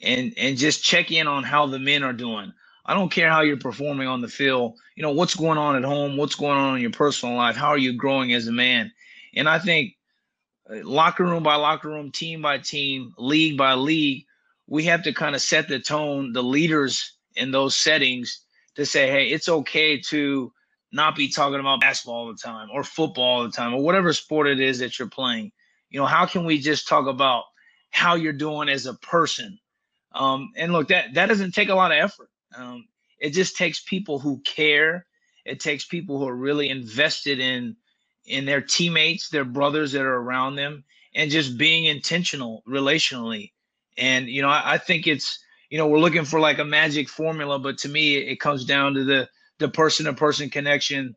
[0.03, 2.53] and and just check in on how the men are doing.
[2.87, 4.79] I don't care how you're performing on the field.
[4.97, 7.69] You know, what's going on at home, what's going on in your personal life, how
[7.69, 8.91] are you growing as a man?
[9.35, 9.95] And I think
[10.71, 14.25] locker room by locker room, team by team, league by league,
[14.67, 18.45] we have to kind of set the tone, the leaders in those settings
[18.77, 20.53] to say, hey, it's okay to
[20.93, 24.13] not be talking about basketball all the time or football all the time or whatever
[24.13, 25.53] sport it is that you're playing.
[25.91, 27.45] You know, how can we just talk about
[27.91, 29.59] how you're doing as a person?
[30.13, 32.31] Um, and look, that that doesn't take a lot of effort.
[32.57, 32.87] Um,
[33.19, 35.07] it just takes people who care.
[35.45, 37.77] It takes people who are really invested in
[38.31, 43.53] in their teammates, their brothers that are around them, and just being intentional relationally.
[43.99, 47.09] And you know, I, I think it's you know we're looking for like a magic
[47.09, 51.15] formula, but to me, it comes down to the the person to person connection,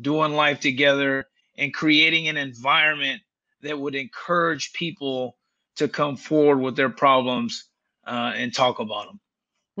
[0.00, 3.22] doing life together, and creating an environment
[3.62, 5.36] that would encourage people
[5.76, 7.64] to come forward with their problems
[8.06, 9.20] uh, and talk about them.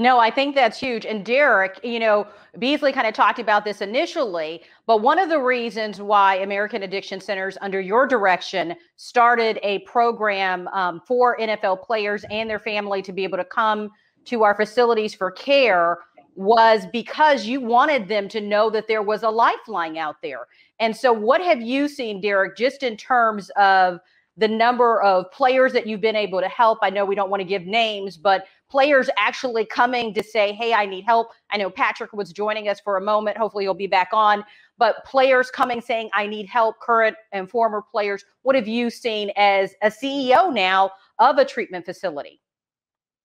[0.00, 1.04] No, I think that's huge.
[1.04, 2.26] And Derek, you know,
[2.58, 7.20] Beasley kind of talked about this initially, but one of the reasons why American Addiction
[7.20, 13.12] Centers, under your direction, started a program um, for NFL players and their family to
[13.12, 13.90] be able to come
[14.24, 15.98] to our facilities for care
[16.34, 20.46] was because you wanted them to know that there was a lifeline out there.
[20.78, 24.00] And so, what have you seen, Derek, just in terms of
[24.40, 26.78] the number of players that you've been able to help.
[26.82, 30.72] I know we don't want to give names, but players actually coming to say, Hey,
[30.72, 31.30] I need help.
[31.50, 33.36] I know Patrick was joining us for a moment.
[33.36, 34.44] Hopefully, he'll be back on.
[34.78, 38.24] But players coming saying, I need help, current and former players.
[38.42, 42.40] What have you seen as a CEO now of a treatment facility?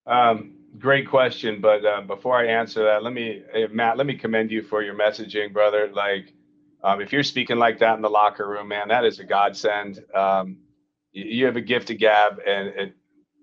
[0.06, 1.62] Um, great question.
[1.62, 4.96] But uh, before I answer that, let me, Matt, let me commend you for your
[4.96, 5.90] messaging, brother.
[5.94, 6.34] Like,
[6.84, 10.04] um, if you're speaking like that in the locker room, man, that is a godsend.
[10.14, 10.58] Um,
[11.14, 12.94] you have a gift of gab, and, and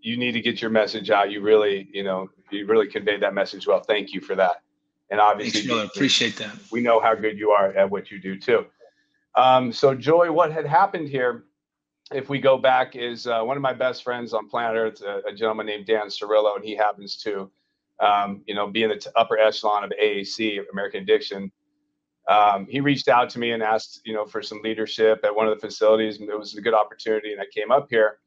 [0.02, 1.30] you need to get your message out.
[1.30, 3.80] You really, you know, you really conveyed that message well.
[3.80, 4.62] Thank you for that.
[5.10, 5.90] And obviously, Thanks, brother.
[5.94, 6.56] appreciate that.
[6.70, 8.66] We know how good you are at what you do too.
[9.34, 11.44] Um, so, Joy, what had happened here,
[12.12, 15.30] if we go back, is uh, one of my best friends on planet Earth, a,
[15.30, 17.50] a gentleman named Dan Cirillo, and he happens to,
[18.00, 21.50] um, you know, be in the t- upper echelon of AAC, American Addiction
[22.28, 25.48] um, he reached out to me and asked, you know, for some leadership at one
[25.48, 27.32] of the facilities, it was a good opportunity.
[27.32, 28.18] And I came up here,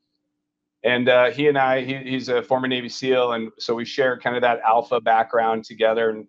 [0.86, 4.20] and uh, he and I, he, he's a former Navy SEAL, and so we share
[4.20, 6.12] kind of that alpha background together.
[6.12, 6.28] And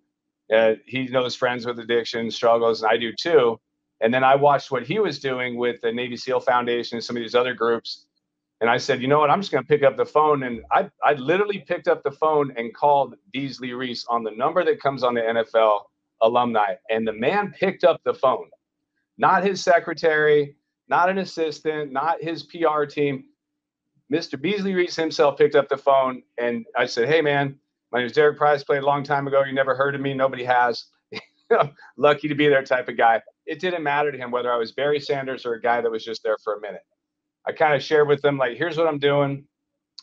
[0.53, 3.61] uh, he knows friends with addiction struggles, and I do too.
[4.01, 7.17] And then I watched what he was doing with the Navy SEAL Foundation and some
[7.17, 8.07] of these other groups.
[8.63, 9.29] And I said, you know what?
[9.29, 10.43] I'm just going to pick up the phone.
[10.45, 14.65] And I, I literally picked up the phone and called Beasley Reese on the number
[14.65, 15.81] that comes on the NFL
[16.23, 16.75] alumni.
[16.89, 18.49] And the man picked up the phone,
[19.19, 20.57] not his secretary,
[20.89, 23.25] not an assistant, not his PR team.
[24.13, 24.41] Mr.
[24.41, 27.59] Beasley Reese himself picked up the phone and I said, Hey, man,
[27.93, 29.43] my name is Derek Price, played a long time ago.
[29.45, 30.15] You never heard of me.
[30.15, 30.87] Nobody has.
[31.97, 33.23] Lucky to be there type of guy.
[33.47, 36.05] It didn't matter to him whether I was Barry Sanders or a guy that was
[36.05, 36.83] just there for a minute.
[37.47, 39.45] I kind of shared with them, like, here's what I'm doing.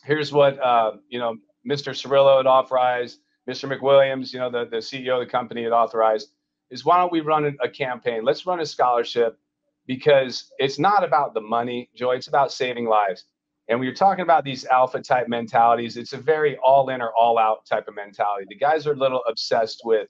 [0.02, 1.36] Here's what, uh, you know,
[1.68, 1.92] Mr.
[1.92, 3.20] Cirillo had authorized.
[3.48, 3.70] Mr.
[3.70, 6.30] McWilliams, you know, the, the CEO of the company had authorized,
[6.70, 8.24] is why don't we run a campaign?
[8.24, 9.38] Let's run a scholarship
[9.86, 13.24] because it's not about the money, Joy, it's about saving lives.
[13.68, 17.12] And when you're talking about these alpha type mentalities, it's a very all in or
[17.14, 18.46] all out type of mentality.
[18.48, 20.08] The guys are a little obsessed with,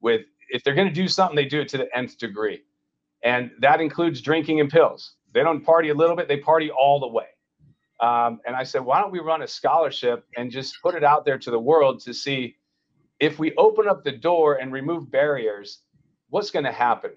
[0.00, 2.62] with if they're going to do something, they do it to the nth degree.
[3.22, 5.14] And that includes drinking and pills.
[5.32, 7.26] They don't party a little bit, they party all the way.
[8.00, 11.24] Um, and I said, why don't we run a scholarship and just put it out
[11.24, 12.56] there to the world to see
[13.20, 15.80] if we open up the door and remove barriers,
[16.30, 17.10] what's going to happen?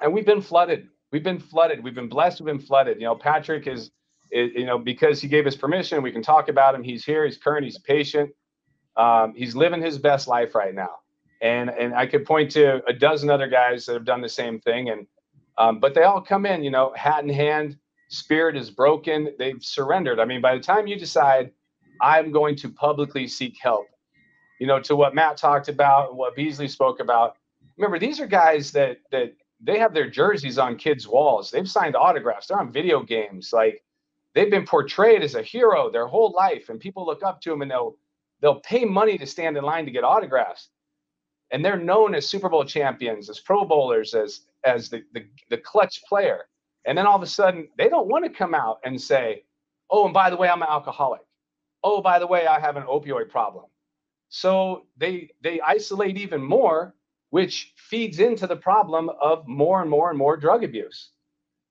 [0.00, 0.88] And we've been flooded.
[1.10, 1.82] We've been flooded.
[1.82, 2.40] We've been blessed.
[2.40, 2.98] We've been flooded.
[3.00, 3.90] You know, Patrick is,
[4.32, 6.82] is you know, because he gave us permission, we can talk about him.
[6.82, 7.24] He's here.
[7.24, 7.64] He's current.
[7.64, 8.30] He's patient.
[8.96, 10.90] Um, he's living his best life right now.
[11.40, 14.60] And and I could point to a dozen other guys that have done the same
[14.60, 14.90] thing.
[14.90, 15.06] And
[15.58, 17.76] um, but they all come in, you know, hat in hand.
[18.08, 19.34] Spirit is broken.
[19.38, 20.20] They've surrendered.
[20.20, 21.50] I mean, by the time you decide,
[22.00, 23.86] I'm going to publicly seek help
[24.62, 27.34] you know, to what Matt talked about and what Beasley spoke about.
[27.76, 31.50] Remember, these are guys that that they have their jerseys on kids' walls.
[31.50, 32.46] They've signed autographs.
[32.46, 33.52] They're on video games.
[33.52, 33.82] Like
[34.34, 37.62] they've been portrayed as a hero their whole life, and people look up to them
[37.62, 37.96] and they'll
[38.40, 40.68] they'll pay money to stand in line to get autographs.
[41.52, 45.58] And they're known as Super Bowl champions, as Pro Bowlers, as as the the, the
[45.58, 46.46] clutch player.
[46.86, 49.44] And then all of a sudden, they don't want to come out and say,
[49.90, 51.22] "Oh, and by the way, I'm an alcoholic.
[51.84, 53.66] Oh, by the way, I have an opioid problem."
[54.30, 56.94] So they they isolate even more,
[57.30, 61.10] which feeds into the problem of more and more and more drug abuse.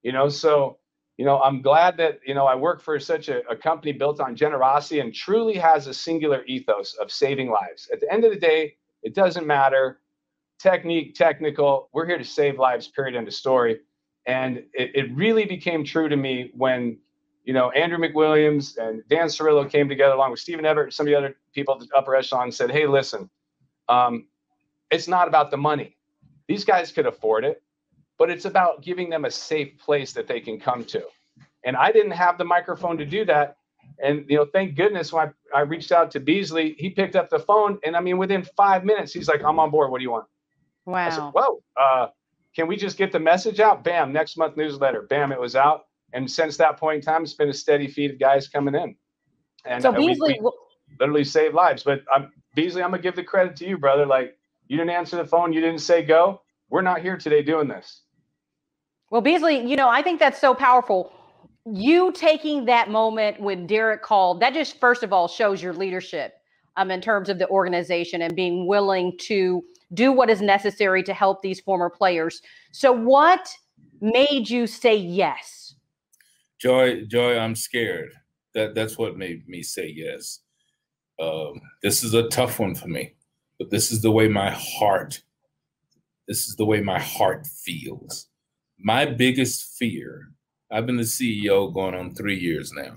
[0.02, 0.78] You know, so
[1.18, 4.20] you know, I'm glad that you know I work for such a, a company built
[4.20, 7.88] on generosity and truly has a singular ethos of saving lives.
[7.92, 10.00] At the end of the day, it doesn't matter
[10.58, 11.88] technique, technical.
[11.92, 12.88] We're here to save lives.
[12.88, 13.16] Period.
[13.16, 13.80] End of story.
[14.26, 16.98] And it, it really became true to me when
[17.44, 21.06] you know, Andrew McWilliams and Dan Cirillo came together along with Stephen Everett, and some
[21.06, 23.28] of the other people at the upper echelon, and said, "Hey, listen,
[23.88, 24.26] um,
[24.90, 25.96] it's not about the money.
[26.46, 27.62] These guys could afford it,
[28.18, 31.02] but it's about giving them a safe place that they can come to."
[31.64, 33.56] And I didn't have the microphone to do that.
[34.02, 37.30] And you know, thank goodness when I, I reached out to Beasley, he picked up
[37.30, 39.90] the phone, and I mean, within five minutes, he's like, "I'm on board.
[39.90, 40.26] What do you want?"
[40.86, 41.06] Wow.
[41.06, 42.06] I said, "Whoa, uh,
[42.54, 45.02] can we just get the message out?" Bam, next month newsletter.
[45.02, 48.12] Bam, it was out and since that point in time, it's been a steady feed
[48.12, 48.94] of guys coming in.
[49.64, 50.50] And so Beasley we, we
[51.00, 51.82] literally saved lives.
[51.82, 54.06] But I'm, Beasley, I'm gonna give the credit to you, brother.
[54.06, 56.42] Like you didn't answer the phone, you didn't say go.
[56.72, 58.00] We're not here today doing this.
[59.10, 61.12] Well, Beasley, you know, I think that's so powerful.
[61.66, 66.32] You taking that moment when Derek called, that just first of all shows your leadership
[66.78, 69.62] um, in terms of the organization and being willing to
[69.92, 72.40] do what is necessary to help these former players.
[72.72, 73.54] So, what
[74.00, 75.74] made you say yes?
[76.58, 78.12] Joy, Joy, I'm scared.
[78.54, 80.40] That that's what made me say yes.
[81.20, 83.12] Um, this is a tough one for me,
[83.58, 85.22] but this is the way my heart.
[86.32, 88.28] This is the way my heart feels.
[88.78, 90.32] My biggest fear
[90.70, 92.94] I've been the CEO going on three years now.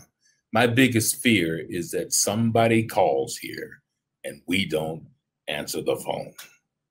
[0.53, 3.81] My biggest fear is that somebody calls here
[4.23, 5.05] and we don't
[5.49, 6.31] answer the phone.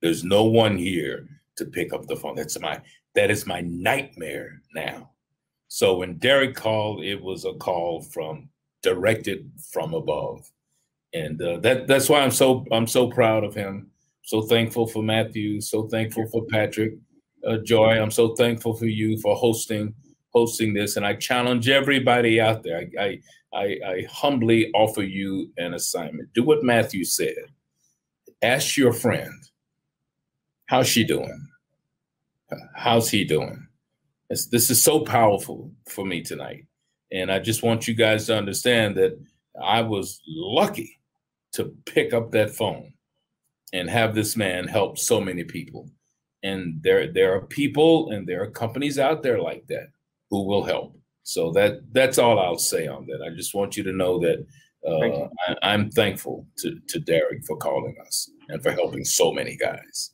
[0.02, 1.26] There's no one here
[1.56, 2.36] to pick up the phone.
[2.36, 2.82] That's my
[3.14, 5.12] that is my nightmare now.
[5.68, 8.50] So when Derek called, it was a call from
[8.82, 10.52] directed from above,
[11.14, 13.92] and uh, that that's why I'm so I'm so proud of him.
[14.24, 15.60] So thankful for Matthew.
[15.60, 16.94] So thankful for Patrick.
[17.46, 19.94] Uh, Joy, I'm so thankful for you for hosting
[20.34, 22.78] hosting this, and I challenge everybody out there.
[22.98, 23.20] I, I
[23.54, 26.32] I, I humbly offer you an assignment.
[26.34, 27.36] Do what Matthew said.
[28.42, 29.32] Ask your friend,
[30.66, 31.48] how's she doing?
[32.74, 33.66] How's he doing?
[34.28, 36.66] This, this is so powerful for me tonight.
[37.12, 39.16] And I just want you guys to understand that
[39.62, 40.98] I was lucky
[41.52, 42.92] to pick up that phone
[43.74, 45.90] and have this man help so many people.
[46.42, 49.88] And there, there are people and there are companies out there like that
[50.30, 50.96] who will help.
[51.24, 53.20] So that that's all I'll say on that.
[53.22, 54.46] I just want you to know that
[54.86, 59.56] uh, I, I'm thankful to, to Derek for calling us and for helping so many
[59.56, 60.10] guys.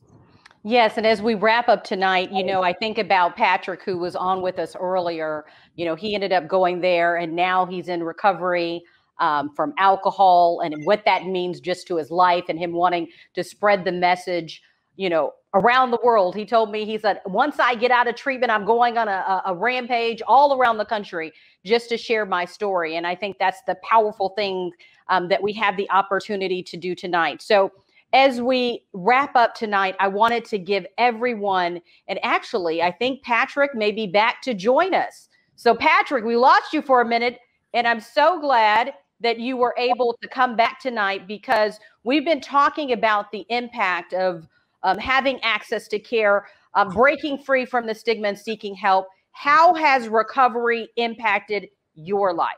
[0.63, 4.15] Yes, and as we wrap up tonight, you know, I think about Patrick, who was
[4.15, 5.47] on with us earlier.
[5.75, 8.83] You know, he ended up going there, and now he's in recovery
[9.21, 13.45] um, from alcohol, and what that means just to his life, and him wanting to
[13.45, 14.63] spread the message.
[14.97, 16.35] You know, around the world.
[16.35, 19.43] He told me, he said, once I get out of treatment, I'm going on a,
[19.47, 21.33] a, rampage all around the country
[21.65, 22.97] just to share my story.
[22.97, 24.71] And I think that's the powerful thing
[25.09, 27.43] um, that we have the opportunity to do tonight.
[27.43, 27.73] So,
[28.13, 33.73] as we wrap up tonight, I wanted to give everyone, and actually, I think Patrick
[33.73, 35.29] may be back to join us.
[35.55, 37.39] So, Patrick, we lost you for a minute,
[37.73, 42.41] and I'm so glad that you were able to come back tonight because we've been
[42.41, 44.49] talking about the impact of
[44.83, 49.07] um, having access to care, uh, breaking free from the stigma and seeking help.
[49.33, 52.55] How has recovery impacted your life?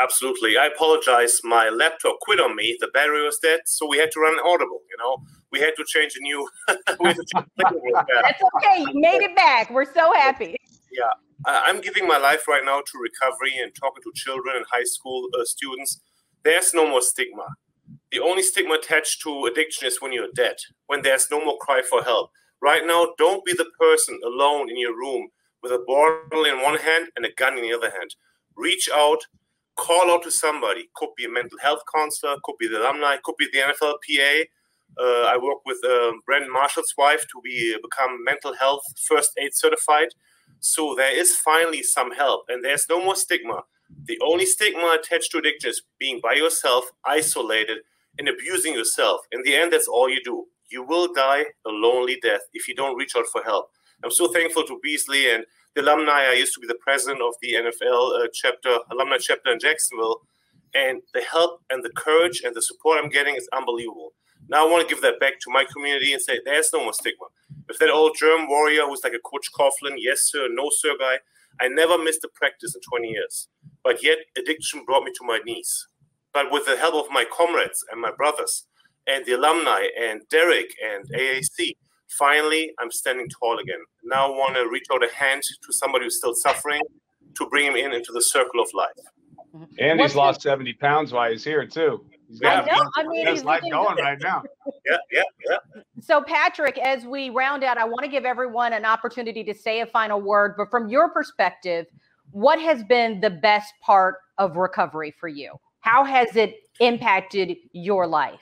[0.00, 0.56] Absolutely.
[0.56, 1.40] I apologize.
[1.44, 2.76] My laptop quit on me.
[2.80, 4.80] The battery was dead, so we had to run Audible.
[4.90, 6.48] You know, we had to change a new.
[6.68, 8.80] That's okay.
[8.80, 9.70] You made it back.
[9.70, 10.56] We're so happy.
[10.90, 11.04] Yeah,
[11.46, 15.28] I'm giving my life right now to recovery and talking to children and high school
[15.38, 16.00] uh, students.
[16.44, 17.46] There's no more stigma.
[18.10, 21.82] The only stigma attached to addiction is when you're dead, when there's no more cry
[21.82, 22.30] for help.
[22.60, 25.28] Right now, don't be the person alone in your room
[25.62, 28.14] with a bottle in one hand and a gun in the other hand.
[28.56, 29.18] Reach out,
[29.76, 30.88] call out to somebody.
[30.94, 34.44] Could be a mental health counselor, could be the alumni, could be the NFLPA.
[35.00, 39.54] Uh, I work with uh, Brandon Marshall's wife to be become mental health first aid
[39.54, 40.08] certified.
[40.64, 43.64] So there is finally some help, and there's no more stigma.
[44.04, 47.78] The only stigma attached to addiction is being by yourself, isolated,
[48.16, 49.22] and abusing yourself.
[49.32, 50.46] In the end, that's all you do.
[50.70, 53.70] You will die a lonely death if you don't reach out for help.
[54.04, 55.44] I'm so thankful to Beasley and
[55.74, 56.26] the alumni.
[56.30, 60.20] I used to be the president of the NFL uh, chapter, alumni chapter in Jacksonville,
[60.74, 64.12] and the help and the courage and the support I'm getting is unbelievable.
[64.48, 66.92] Now I want to give that back to my community and say there's no more
[66.92, 67.26] stigma.
[67.68, 71.18] If that old German warrior who's like a Coach Coughlin, yes sir, no sir guy,
[71.60, 73.48] I never missed a practice in 20 years.
[73.84, 75.88] But yet addiction brought me to my knees.
[76.32, 78.66] But with the help of my comrades and my brothers
[79.06, 81.76] and the alumni and Derek and AAC,
[82.08, 83.80] finally I'm standing tall again.
[84.04, 86.82] Now I want to reach out a hand to somebody who's still suffering
[87.36, 88.90] to bring him in into the circle of life.
[89.54, 89.74] Mm-hmm.
[89.78, 92.04] And he's lost 70 pounds while he's here too.
[92.28, 92.90] He's got I know.
[92.96, 94.42] I mean, he's life going right now.
[94.86, 95.82] Yeah, yeah, yeah.
[96.00, 99.80] So, Patrick, as we round out, I want to give everyone an opportunity to say
[99.80, 100.54] a final word.
[100.56, 101.86] But from your perspective,
[102.30, 105.54] what has been the best part of recovery for you?
[105.80, 108.40] How has it impacted your life?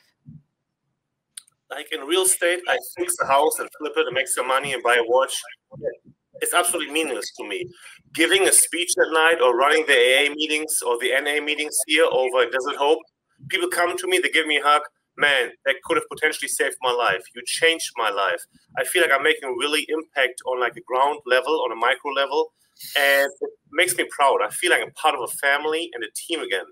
[1.70, 4.72] Like in real estate, I fix a house and flip it and make some money
[4.72, 5.34] and buy a watch.
[6.40, 7.66] It's absolutely meaningless to me.
[8.14, 12.06] Giving a speech at night or running the AA meetings or the NA meetings here
[12.10, 12.98] over in Desert Hope,
[13.48, 14.82] people come to me, they give me a hug.
[15.16, 17.22] Man, that could have potentially saved my life.
[17.34, 18.40] You changed my life.
[18.78, 22.10] I feel like I'm making really impact on like a ground level, on a micro
[22.12, 22.52] level,
[22.98, 24.38] and it makes me proud.
[24.42, 26.64] I feel like I'm part of a family and a team again.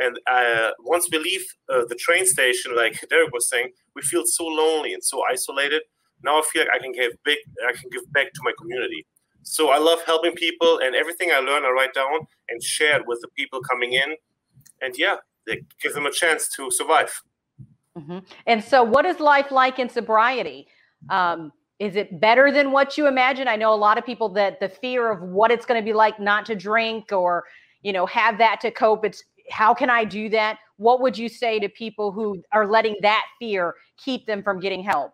[0.00, 4.22] And uh, once we leave uh, the train station, like Derek was saying, we feel
[4.26, 5.82] so lonely and so isolated.
[6.22, 9.06] Now I feel like I can give big, I can give back to my community.
[9.42, 13.06] So I love helping people, and everything I learn, I write down and share it
[13.06, 14.14] with the people coming in.
[14.82, 15.16] And yeah,
[15.46, 17.10] they give them a chance to survive.
[17.96, 18.18] Mm-hmm.
[18.46, 20.68] And so, what is life like in sobriety?
[21.10, 23.48] Um, is it better than what you imagine?
[23.48, 25.92] I know a lot of people that the fear of what it's going to be
[25.92, 27.44] like not to drink or
[27.82, 29.04] you know have that to cope.
[29.04, 30.58] It's how can I do that?
[30.76, 34.82] What would you say to people who are letting that fear keep them from getting
[34.82, 35.12] help?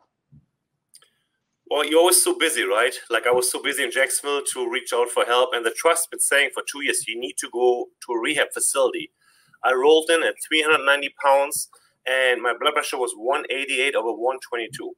[1.70, 2.94] Well, you're always so busy, right?
[3.10, 6.10] Like I was so busy in Jacksonville to reach out for help, and the trust
[6.10, 9.10] been saying for two years you need to go to a rehab facility.
[9.64, 11.70] I rolled in at 390 pounds,
[12.06, 14.92] and my blood pressure was 188 over 122.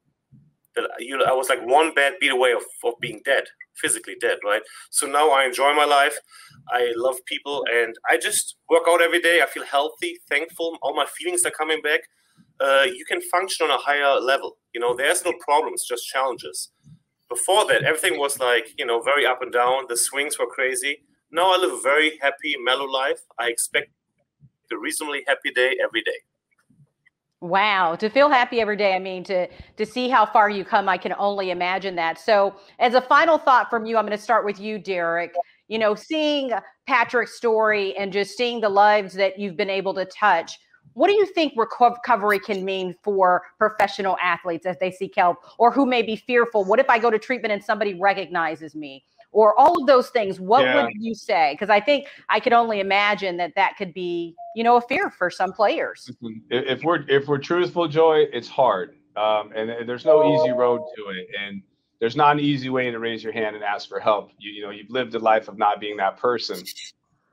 [0.77, 3.45] I was like one bad beat away of, of being dead,
[3.77, 4.61] physically dead, right?
[4.91, 6.19] So now I enjoy my life.
[6.69, 9.41] I love people, and I just work out every day.
[9.41, 10.77] I feel healthy, thankful.
[10.83, 12.01] All my feelings are coming back
[12.61, 14.57] uh, you can function on a higher level.
[14.77, 16.69] You know, there's no problems, just challenges.
[17.31, 19.85] Before that, everything was like, you know, very up and down.
[19.89, 20.99] The swings were crazy.
[21.33, 23.21] Now I live a very happy, mellow life.
[23.39, 23.89] I expect
[24.71, 26.19] a reasonably happy day every day.
[27.41, 28.95] Wow, to feel happy every day.
[28.95, 29.49] I mean, to
[29.79, 32.19] to see how far you come, I can only imagine that.
[32.19, 35.33] So, as a final thought from you, I'm going to start with you, Derek.
[35.69, 36.51] You know, seeing
[36.87, 40.59] Patrick's story and just seeing the lives that you've been able to touch
[40.97, 45.71] what do you think recovery can mean for professional athletes as they seek help or
[45.71, 46.65] who may be fearful?
[46.65, 49.05] What if I go to treatment and somebody recognizes me?
[49.31, 50.85] Or all of those things, what yeah.
[50.85, 51.53] would you say?
[51.53, 55.11] Because I think I could only imagine that that could be, you know, a fear
[55.11, 56.11] for some players.
[56.49, 61.09] If we're if we're truthful, Joy, it's hard, um, and there's no easy road to
[61.11, 61.61] it, and
[62.01, 64.31] there's not an easy way to raise your hand and ask for help.
[64.39, 66.65] You, you know, you've lived a life of not being that person.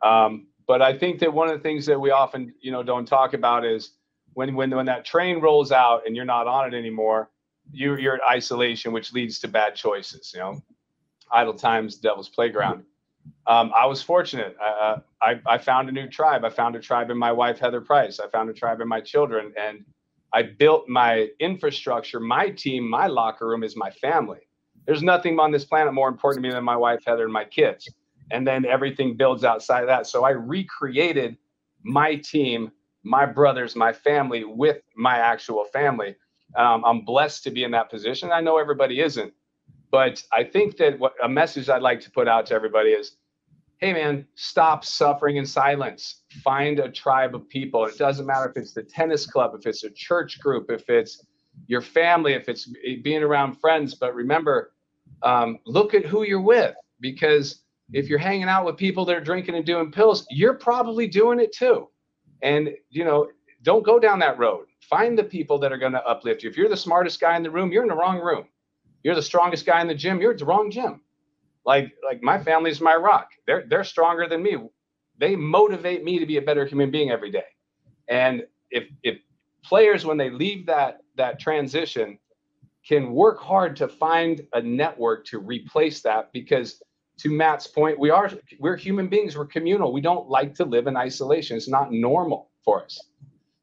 [0.04, 3.06] Um, but I think that one of the things that we often, you know, don't
[3.06, 3.92] talk about is
[4.34, 7.30] when when when that train rolls out and you're not on it anymore,
[7.72, 10.32] you you're in isolation, which leads to bad choices.
[10.34, 10.64] You know,
[11.32, 12.84] idle times, devil's playground.
[13.48, 14.56] Um, I was fortunate.
[14.62, 16.46] Uh, I I found a new tribe.
[16.46, 18.20] I found a tribe in my wife Heather Price.
[18.20, 19.84] I found a tribe in my children, and
[20.34, 22.20] I built my infrastructure.
[22.20, 24.40] My team, my locker room is my family.
[24.86, 27.46] There's nothing on this planet more important to me than my wife Heather and my
[27.46, 27.90] kids
[28.32, 30.08] and then everything builds outside of that.
[30.08, 31.38] So I recreated
[31.84, 32.72] my team,
[33.04, 36.16] my brothers, my family with my actual family.
[36.56, 38.32] Um, I'm blessed to be in that position.
[38.32, 39.34] I know everybody isn't,
[39.92, 43.18] but I think that what a message I'd like to put out to everybody is,
[43.78, 46.22] hey man, stop suffering in silence.
[46.44, 47.86] Find a tribe of people.
[47.86, 51.26] It doesn't matter if it's the tennis club, if it's a church group, if it's
[51.68, 52.72] your family, if it's
[53.04, 53.96] being around friends.
[53.96, 54.72] But remember,
[55.22, 59.22] um, look at who you're with because if you're hanging out with people that are
[59.24, 61.90] drinking and doing pills, you're probably doing it too.
[62.42, 63.30] And, you know,
[63.62, 64.66] don't go down that road.
[64.82, 66.50] Find the people that are going to uplift you.
[66.50, 68.46] If you're the smartest guy in the room, you're in the wrong room.
[69.04, 71.02] You're the strongest guy in the gym, you're at the wrong gym.
[71.66, 73.30] Like like my family's my rock.
[73.48, 74.58] They're they're stronger than me.
[75.18, 77.46] They motivate me to be a better human being every day.
[78.10, 79.20] And if if
[79.64, 82.18] players when they leave that that transition
[82.86, 86.82] can work hard to find a network to replace that because
[87.18, 89.38] to Matt's point, we are we're human beings.
[89.38, 89.94] We're communal.
[89.94, 91.58] We don't like to live in isolation.
[91.58, 93.00] It's not normal for us.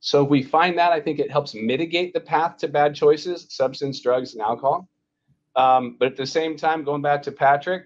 [0.01, 3.47] So if we find that, I think it helps mitigate the path to bad choices,
[3.51, 4.89] substance, drugs, and alcohol.
[5.57, 7.85] Um, but at the same time, going back to Patrick,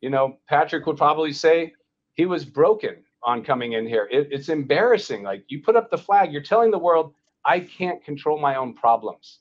[0.00, 1.72] you know, Patrick would probably say
[2.14, 4.08] he was broken on coming in here.
[4.10, 5.22] It, it's embarrassing.
[5.22, 8.74] Like you put up the flag, you're telling the world, I can't control my own
[8.74, 9.40] problems.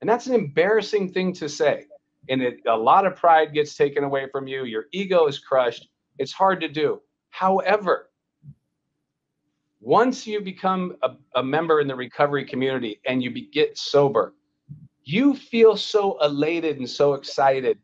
[0.00, 1.86] And that's an embarrassing thing to say
[2.30, 4.64] and it, a lot of pride gets taken away from you.
[4.64, 5.88] Your ego is crushed.
[6.18, 7.00] It's hard to do.
[7.30, 8.10] However,
[9.80, 14.34] once you become a, a member in the recovery community and you be, get sober,
[15.02, 17.78] you feel so elated and so excited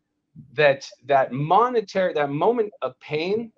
[0.53, 3.51] that that monetary that moment of pain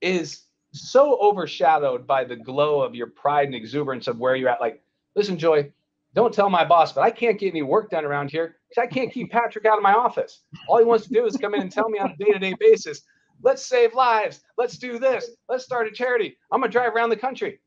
[0.00, 4.60] is so overshadowed by the glow of your pride and exuberance of where you're at.
[4.60, 4.82] Like,
[5.16, 5.72] listen, Joy,
[6.14, 8.86] don't tell my boss, but I can't get any work done around here because I
[8.86, 10.42] can't keep Patrick out of my office.
[10.68, 12.38] All he wants to do is come in and tell me on a day to
[12.38, 13.02] day basis,
[13.42, 14.40] let's save lives.
[14.58, 15.30] Let's do this.
[15.48, 16.36] Let's start a charity.
[16.50, 17.60] I'm going to drive around the country.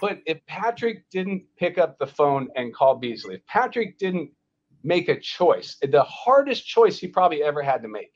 [0.00, 4.30] But if Patrick didn't pick up the phone and call Beasley, if Patrick didn't
[4.84, 8.12] make a choice, the hardest choice he probably ever had to make,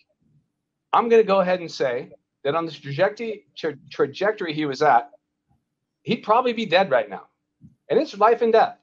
[0.92, 2.10] I'm going to go ahead and say
[2.44, 5.10] that on the trajectory, tra- trajectory he was at,
[6.02, 7.28] he'd probably be dead right now.
[7.90, 8.78] And it's life and death.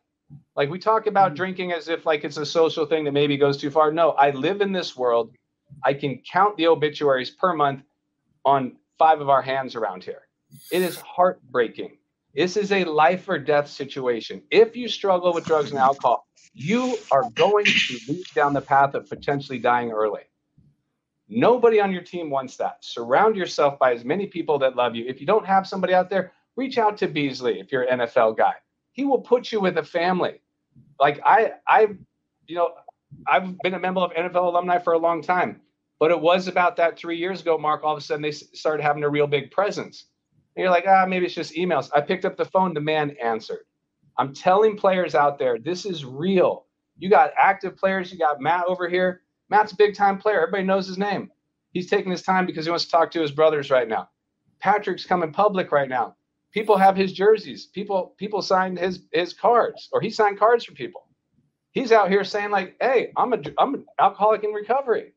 [0.55, 1.35] Like we talk about mm-hmm.
[1.35, 3.91] drinking as if like it's a social thing that maybe goes too far.
[3.91, 5.31] No, I live in this world.
[5.83, 7.83] I can count the obituaries per month
[8.45, 10.23] on five of our hands around here.
[10.71, 11.97] It is heartbreaking.
[12.35, 14.41] This is a life or death situation.
[14.51, 18.93] If you struggle with drugs and alcohol, you are going to lead down the path
[18.93, 20.21] of potentially dying early.
[21.27, 22.83] Nobody on your team wants that.
[22.83, 25.05] Surround yourself by as many people that love you.
[25.07, 28.37] If you don't have somebody out there, reach out to Beasley if you're an NFL
[28.37, 28.55] guy.
[28.99, 30.41] He will put you with a family
[30.99, 31.87] like I I
[32.47, 32.71] you know
[33.27, 35.61] I've been a member of NFL alumni for a long time,
[36.01, 37.85] but it was about that three years ago, Mark.
[37.85, 40.07] All of a sudden they started having a real big presence.
[40.57, 41.89] And you're like, ah, maybe it's just emails.
[41.95, 43.63] I picked up the phone, the man answered.
[44.17, 46.65] I'm telling players out there, this is real.
[46.97, 49.21] You got active players, you got Matt over here.
[49.49, 50.41] Matt's a big time player.
[50.41, 51.31] Everybody knows his name.
[51.71, 54.09] He's taking his time because he wants to talk to his brothers right now.
[54.59, 56.17] Patrick's coming public right now.
[56.51, 57.67] People have his jerseys.
[57.67, 61.07] People people signed his his cards, or he signed cards for people.
[61.71, 65.13] He's out here saying like, "Hey, I'm a I'm an alcoholic in recovery."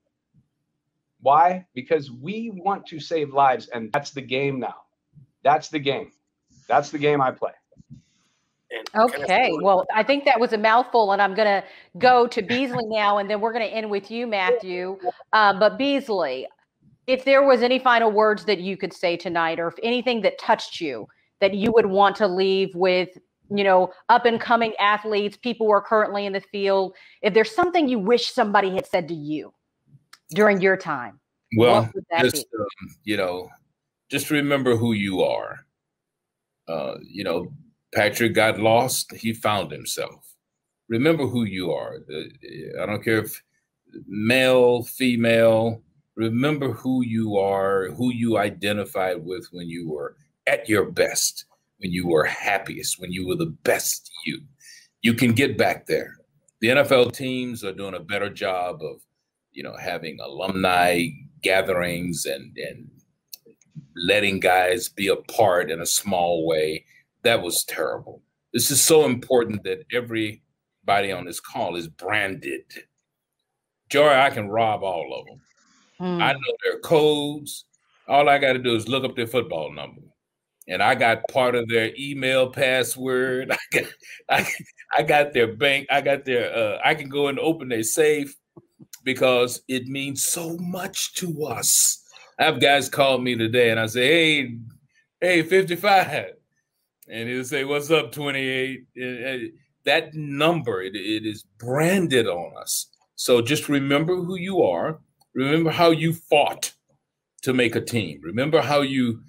[1.20, 1.66] Why?
[1.74, 4.74] Because we want to save lives, and that's the game now.
[5.42, 6.10] That's the game.
[6.68, 7.52] That's the game I play.
[8.96, 9.52] Okay.
[9.62, 11.64] Well, I think that was a mouthful, and I'm going to
[11.98, 14.98] go to Beasley now, and then we're going to end with you, Matthew.
[15.32, 16.46] Um, but Beasley,
[17.06, 20.38] if there was any final words that you could say tonight, or if anything that
[20.38, 21.06] touched you
[21.42, 23.10] that you would want to leave with,
[23.50, 27.50] you know, up and coming athletes, people who are currently in the field, if there's
[27.54, 29.52] something you wish somebody had said to you
[30.30, 31.18] during your time,
[31.56, 31.90] well,
[32.20, 32.66] just um,
[33.02, 33.50] you know,
[34.08, 35.66] just remember who you are.
[36.68, 37.52] Uh, you know,
[37.92, 40.36] Patrick got lost, he found himself.
[40.88, 41.98] Remember who you are.
[42.80, 43.42] I don't care if
[44.06, 45.82] male, female,
[46.14, 50.16] remember who you are, who you identified with when you were
[50.46, 51.46] at your best,
[51.78, 54.40] when you were happiest, when you were the best you.
[55.02, 56.16] You can get back there.
[56.60, 59.00] The NFL teams are doing a better job of,
[59.52, 61.06] you know, having alumni
[61.42, 62.88] gatherings and and
[63.96, 66.84] letting guys be a part in a small way
[67.22, 68.22] that was terrible.
[68.52, 72.64] This is so important that everybody on this call is branded.
[73.88, 75.40] Joy, I can rob all of them.
[76.00, 76.22] Mm.
[76.22, 77.64] I know their codes.
[78.08, 80.02] All I got to do is look up their football number.
[80.72, 83.52] And I got part of their email password.
[83.52, 83.84] I got,
[84.28, 84.48] I,
[84.98, 85.86] I got their bank.
[85.90, 86.54] I got their.
[86.54, 88.34] Uh, I can go and open their safe
[89.04, 92.02] because it means so much to us.
[92.38, 94.58] I have guys call me today, and I say, "Hey,
[95.20, 96.32] hey, fifty-five
[97.08, 98.84] and he'll say, "What's up, 28?"
[99.84, 102.86] That number it, it is branded on us.
[103.16, 105.00] So just remember who you are.
[105.34, 106.72] Remember how you fought
[107.42, 108.20] to make a team.
[108.22, 109.20] Remember how you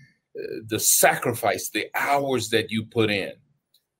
[0.68, 3.34] the sacrifice, the hours that you put in.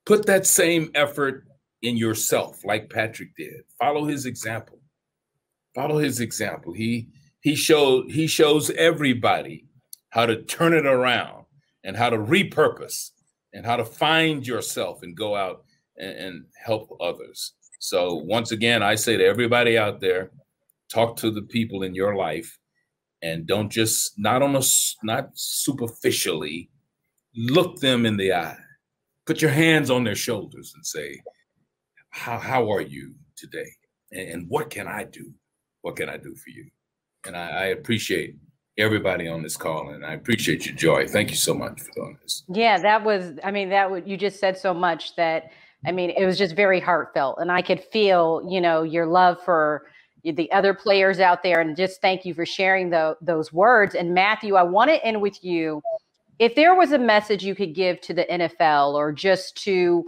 [0.04, 1.46] Put that same effort
[1.82, 3.62] in yourself, like Patrick did.
[3.78, 4.80] Follow his example.
[5.74, 6.72] Follow his example.
[6.72, 7.08] He
[7.40, 9.66] he showed he shows everybody
[10.10, 11.44] how to turn it around
[11.84, 13.10] and how to repurpose
[13.52, 15.64] and how to find yourself and go out
[15.96, 17.52] and, and help others.
[17.80, 20.30] So once again, I say to everybody out there,
[20.92, 22.58] talk to the people in your life
[23.24, 24.62] and don't just not on a
[25.02, 26.70] not superficially
[27.36, 28.56] look them in the eye
[29.26, 31.20] put your hands on their shoulders and say
[32.10, 33.70] how, how are you today
[34.12, 35.32] and, and what can i do
[35.82, 36.68] what can i do for you
[37.26, 38.36] and I, I appreciate
[38.78, 41.06] everybody on this call and I appreciate your joy.
[41.06, 42.44] Thank you so much for doing this.
[42.48, 45.50] Yeah, that was I mean that would you just said so much that
[45.86, 49.42] I mean it was just very heartfelt and I could feel, you know, your love
[49.44, 49.86] for
[50.32, 54.14] the other players out there and just thank you for sharing the, those words and
[54.14, 55.82] Matthew, I want to end with you.
[56.38, 60.04] If there was a message you could give to the NFL or just to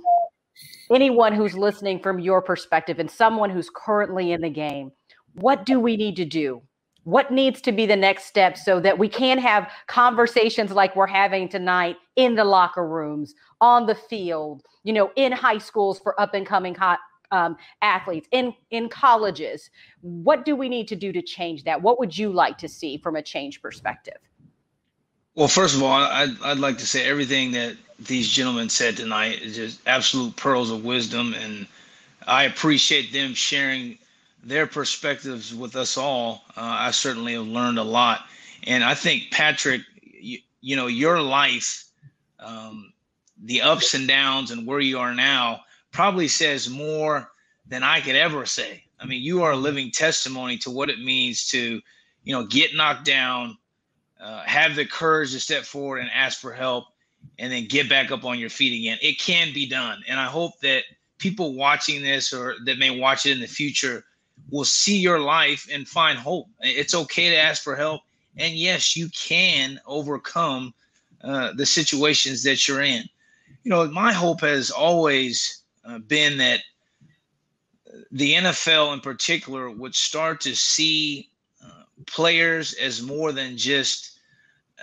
[0.90, 4.90] anyone who's listening from your perspective and someone who's currently in the game,
[5.34, 6.62] what do we need to do
[7.06, 11.06] what needs to be the next step so that we can have conversations like we're
[11.06, 16.20] having tonight in the locker rooms on the field you know in high schools for
[16.20, 16.98] up and coming hot
[17.30, 19.70] um, athletes in in colleges
[20.00, 21.82] what do we need to do to change that?
[21.82, 24.18] What would you like to see from a change perspective?
[25.34, 29.40] Well first of all I'd, I'd like to say everything that these gentlemen said tonight
[29.42, 31.66] is just absolute pearls of wisdom and
[32.26, 33.96] i appreciate them sharing
[34.46, 38.26] their perspectives with us all, uh, I certainly have learned a lot.
[38.62, 41.84] And I think, Patrick, you, you know, your life,
[42.38, 42.92] um,
[43.42, 45.62] the ups and downs and where you are now
[45.96, 47.30] probably says more
[47.66, 48.84] than I could ever say.
[49.00, 51.80] I mean, you are a living testimony to what it means to,
[52.22, 53.56] you know, get knocked down,
[54.20, 56.84] uh, have the courage to step forward and ask for help,
[57.38, 58.98] and then get back up on your feet again.
[59.00, 60.02] It can be done.
[60.06, 60.82] And I hope that
[61.16, 64.04] people watching this or that may watch it in the future
[64.50, 66.46] will see your life and find hope.
[66.60, 68.02] It's okay to ask for help.
[68.36, 70.74] And yes, you can overcome
[71.24, 73.04] uh, the situations that you're in.
[73.64, 76.60] You know, my hope has always uh, been that
[78.10, 81.30] the NFL in particular would start to see
[81.64, 84.18] uh, players as more than just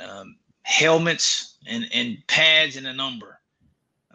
[0.03, 3.39] um, helmets and, and pads and a number.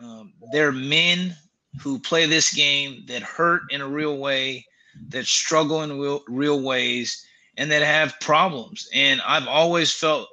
[0.00, 1.36] Um, they're men
[1.80, 4.64] who play this game that hurt in a real way
[5.10, 7.24] that struggle in real, real ways
[7.56, 8.88] and that have problems.
[8.94, 10.28] And I've always felt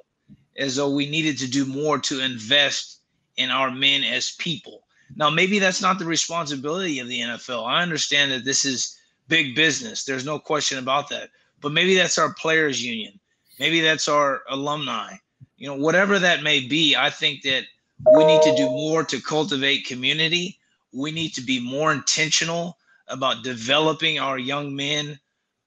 [0.56, 3.00] as though we needed to do more to invest
[3.36, 4.85] in our men as people.
[5.16, 7.66] Now, maybe that's not the responsibility of the NFL.
[7.66, 8.98] I understand that this is
[9.28, 10.04] big business.
[10.04, 11.30] There's no question about that.
[11.62, 13.18] but maybe that's our players union.
[13.58, 15.14] Maybe that's our alumni.
[15.56, 17.64] You know, whatever that may be, I think that
[18.14, 20.58] we need to do more to cultivate community.
[20.92, 22.76] We need to be more intentional
[23.08, 25.18] about developing our young men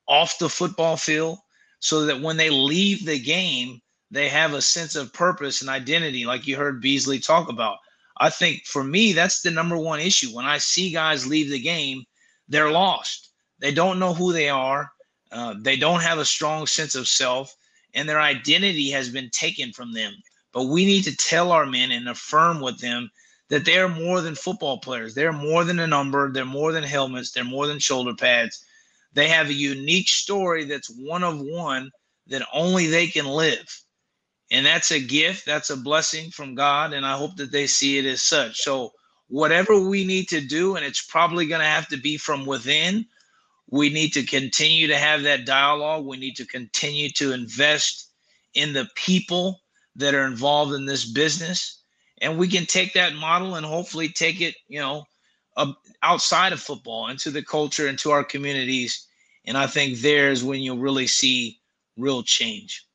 [0.07, 1.39] off the football field
[1.79, 3.81] so that when they leave the game,
[4.11, 7.79] they have a sense of purpose and identity, like you heard Beasley talk about.
[8.19, 10.35] I think for me, that's the number one issue.
[10.35, 12.03] When I see guys leave the game,
[12.47, 13.29] they're lost.
[13.59, 14.91] They don't know who they are.
[15.31, 17.55] Uh, they don't have a strong sense of self,
[17.93, 20.13] and their identity has been taken from them.
[20.51, 23.09] But we need to tell our men and affirm with them
[23.49, 25.13] that they're more than football players.
[25.13, 26.31] They're more than a number.
[26.31, 27.31] They're more than helmets.
[27.31, 28.65] They're more than shoulder pads.
[29.13, 31.91] They have a unique story that's one of one
[32.27, 33.83] that only they can live.
[34.51, 36.93] And that's a gift, that's a blessing from God.
[36.93, 38.61] And I hope that they see it as such.
[38.61, 38.93] So,
[39.27, 43.05] whatever we need to do, and it's probably going to have to be from within,
[43.69, 46.05] we need to continue to have that dialogue.
[46.05, 48.09] We need to continue to invest
[48.55, 49.61] in the people
[49.95, 51.83] that are involved in this business.
[52.21, 55.05] And we can take that model and hopefully take it, you know,
[56.01, 59.07] outside of football into the culture, into our communities.
[59.45, 61.59] And I think there's when you'll really see
[61.97, 62.85] real change.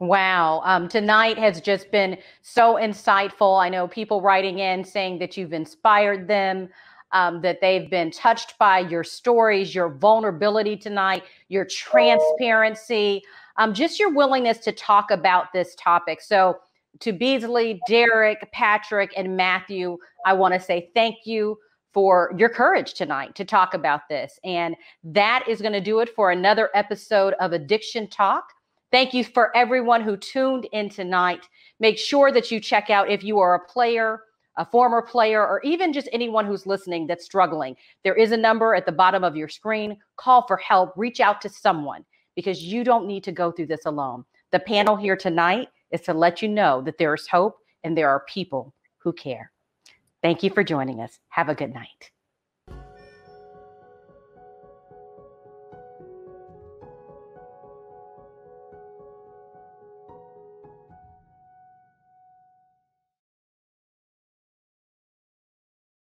[0.00, 0.62] Wow.
[0.64, 3.60] Um, tonight has just been so insightful.
[3.60, 6.68] I know people writing in saying that you've inspired them,
[7.10, 13.22] um, that they've been touched by your stories, your vulnerability tonight, your transparency,
[13.56, 16.20] um, just your willingness to talk about this topic.
[16.20, 16.58] So,
[17.00, 21.56] to Beasley, Derek, Patrick, and Matthew, I want to say thank you
[21.92, 24.38] for your courage tonight to talk about this.
[24.42, 24.74] And
[25.04, 28.44] that is going to do it for another episode of Addiction Talk.
[28.90, 31.46] Thank you for everyone who tuned in tonight.
[31.78, 34.22] Make sure that you check out if you are a player,
[34.56, 37.76] a former player, or even just anyone who's listening that's struggling.
[38.02, 39.98] There is a number at the bottom of your screen.
[40.16, 43.84] Call for help, reach out to someone because you don't need to go through this
[43.84, 44.24] alone.
[44.52, 48.08] The panel here tonight is to let you know that there is hope and there
[48.08, 49.52] are people who care.
[50.22, 51.18] Thank you for joining us.
[51.28, 52.10] Have a good night.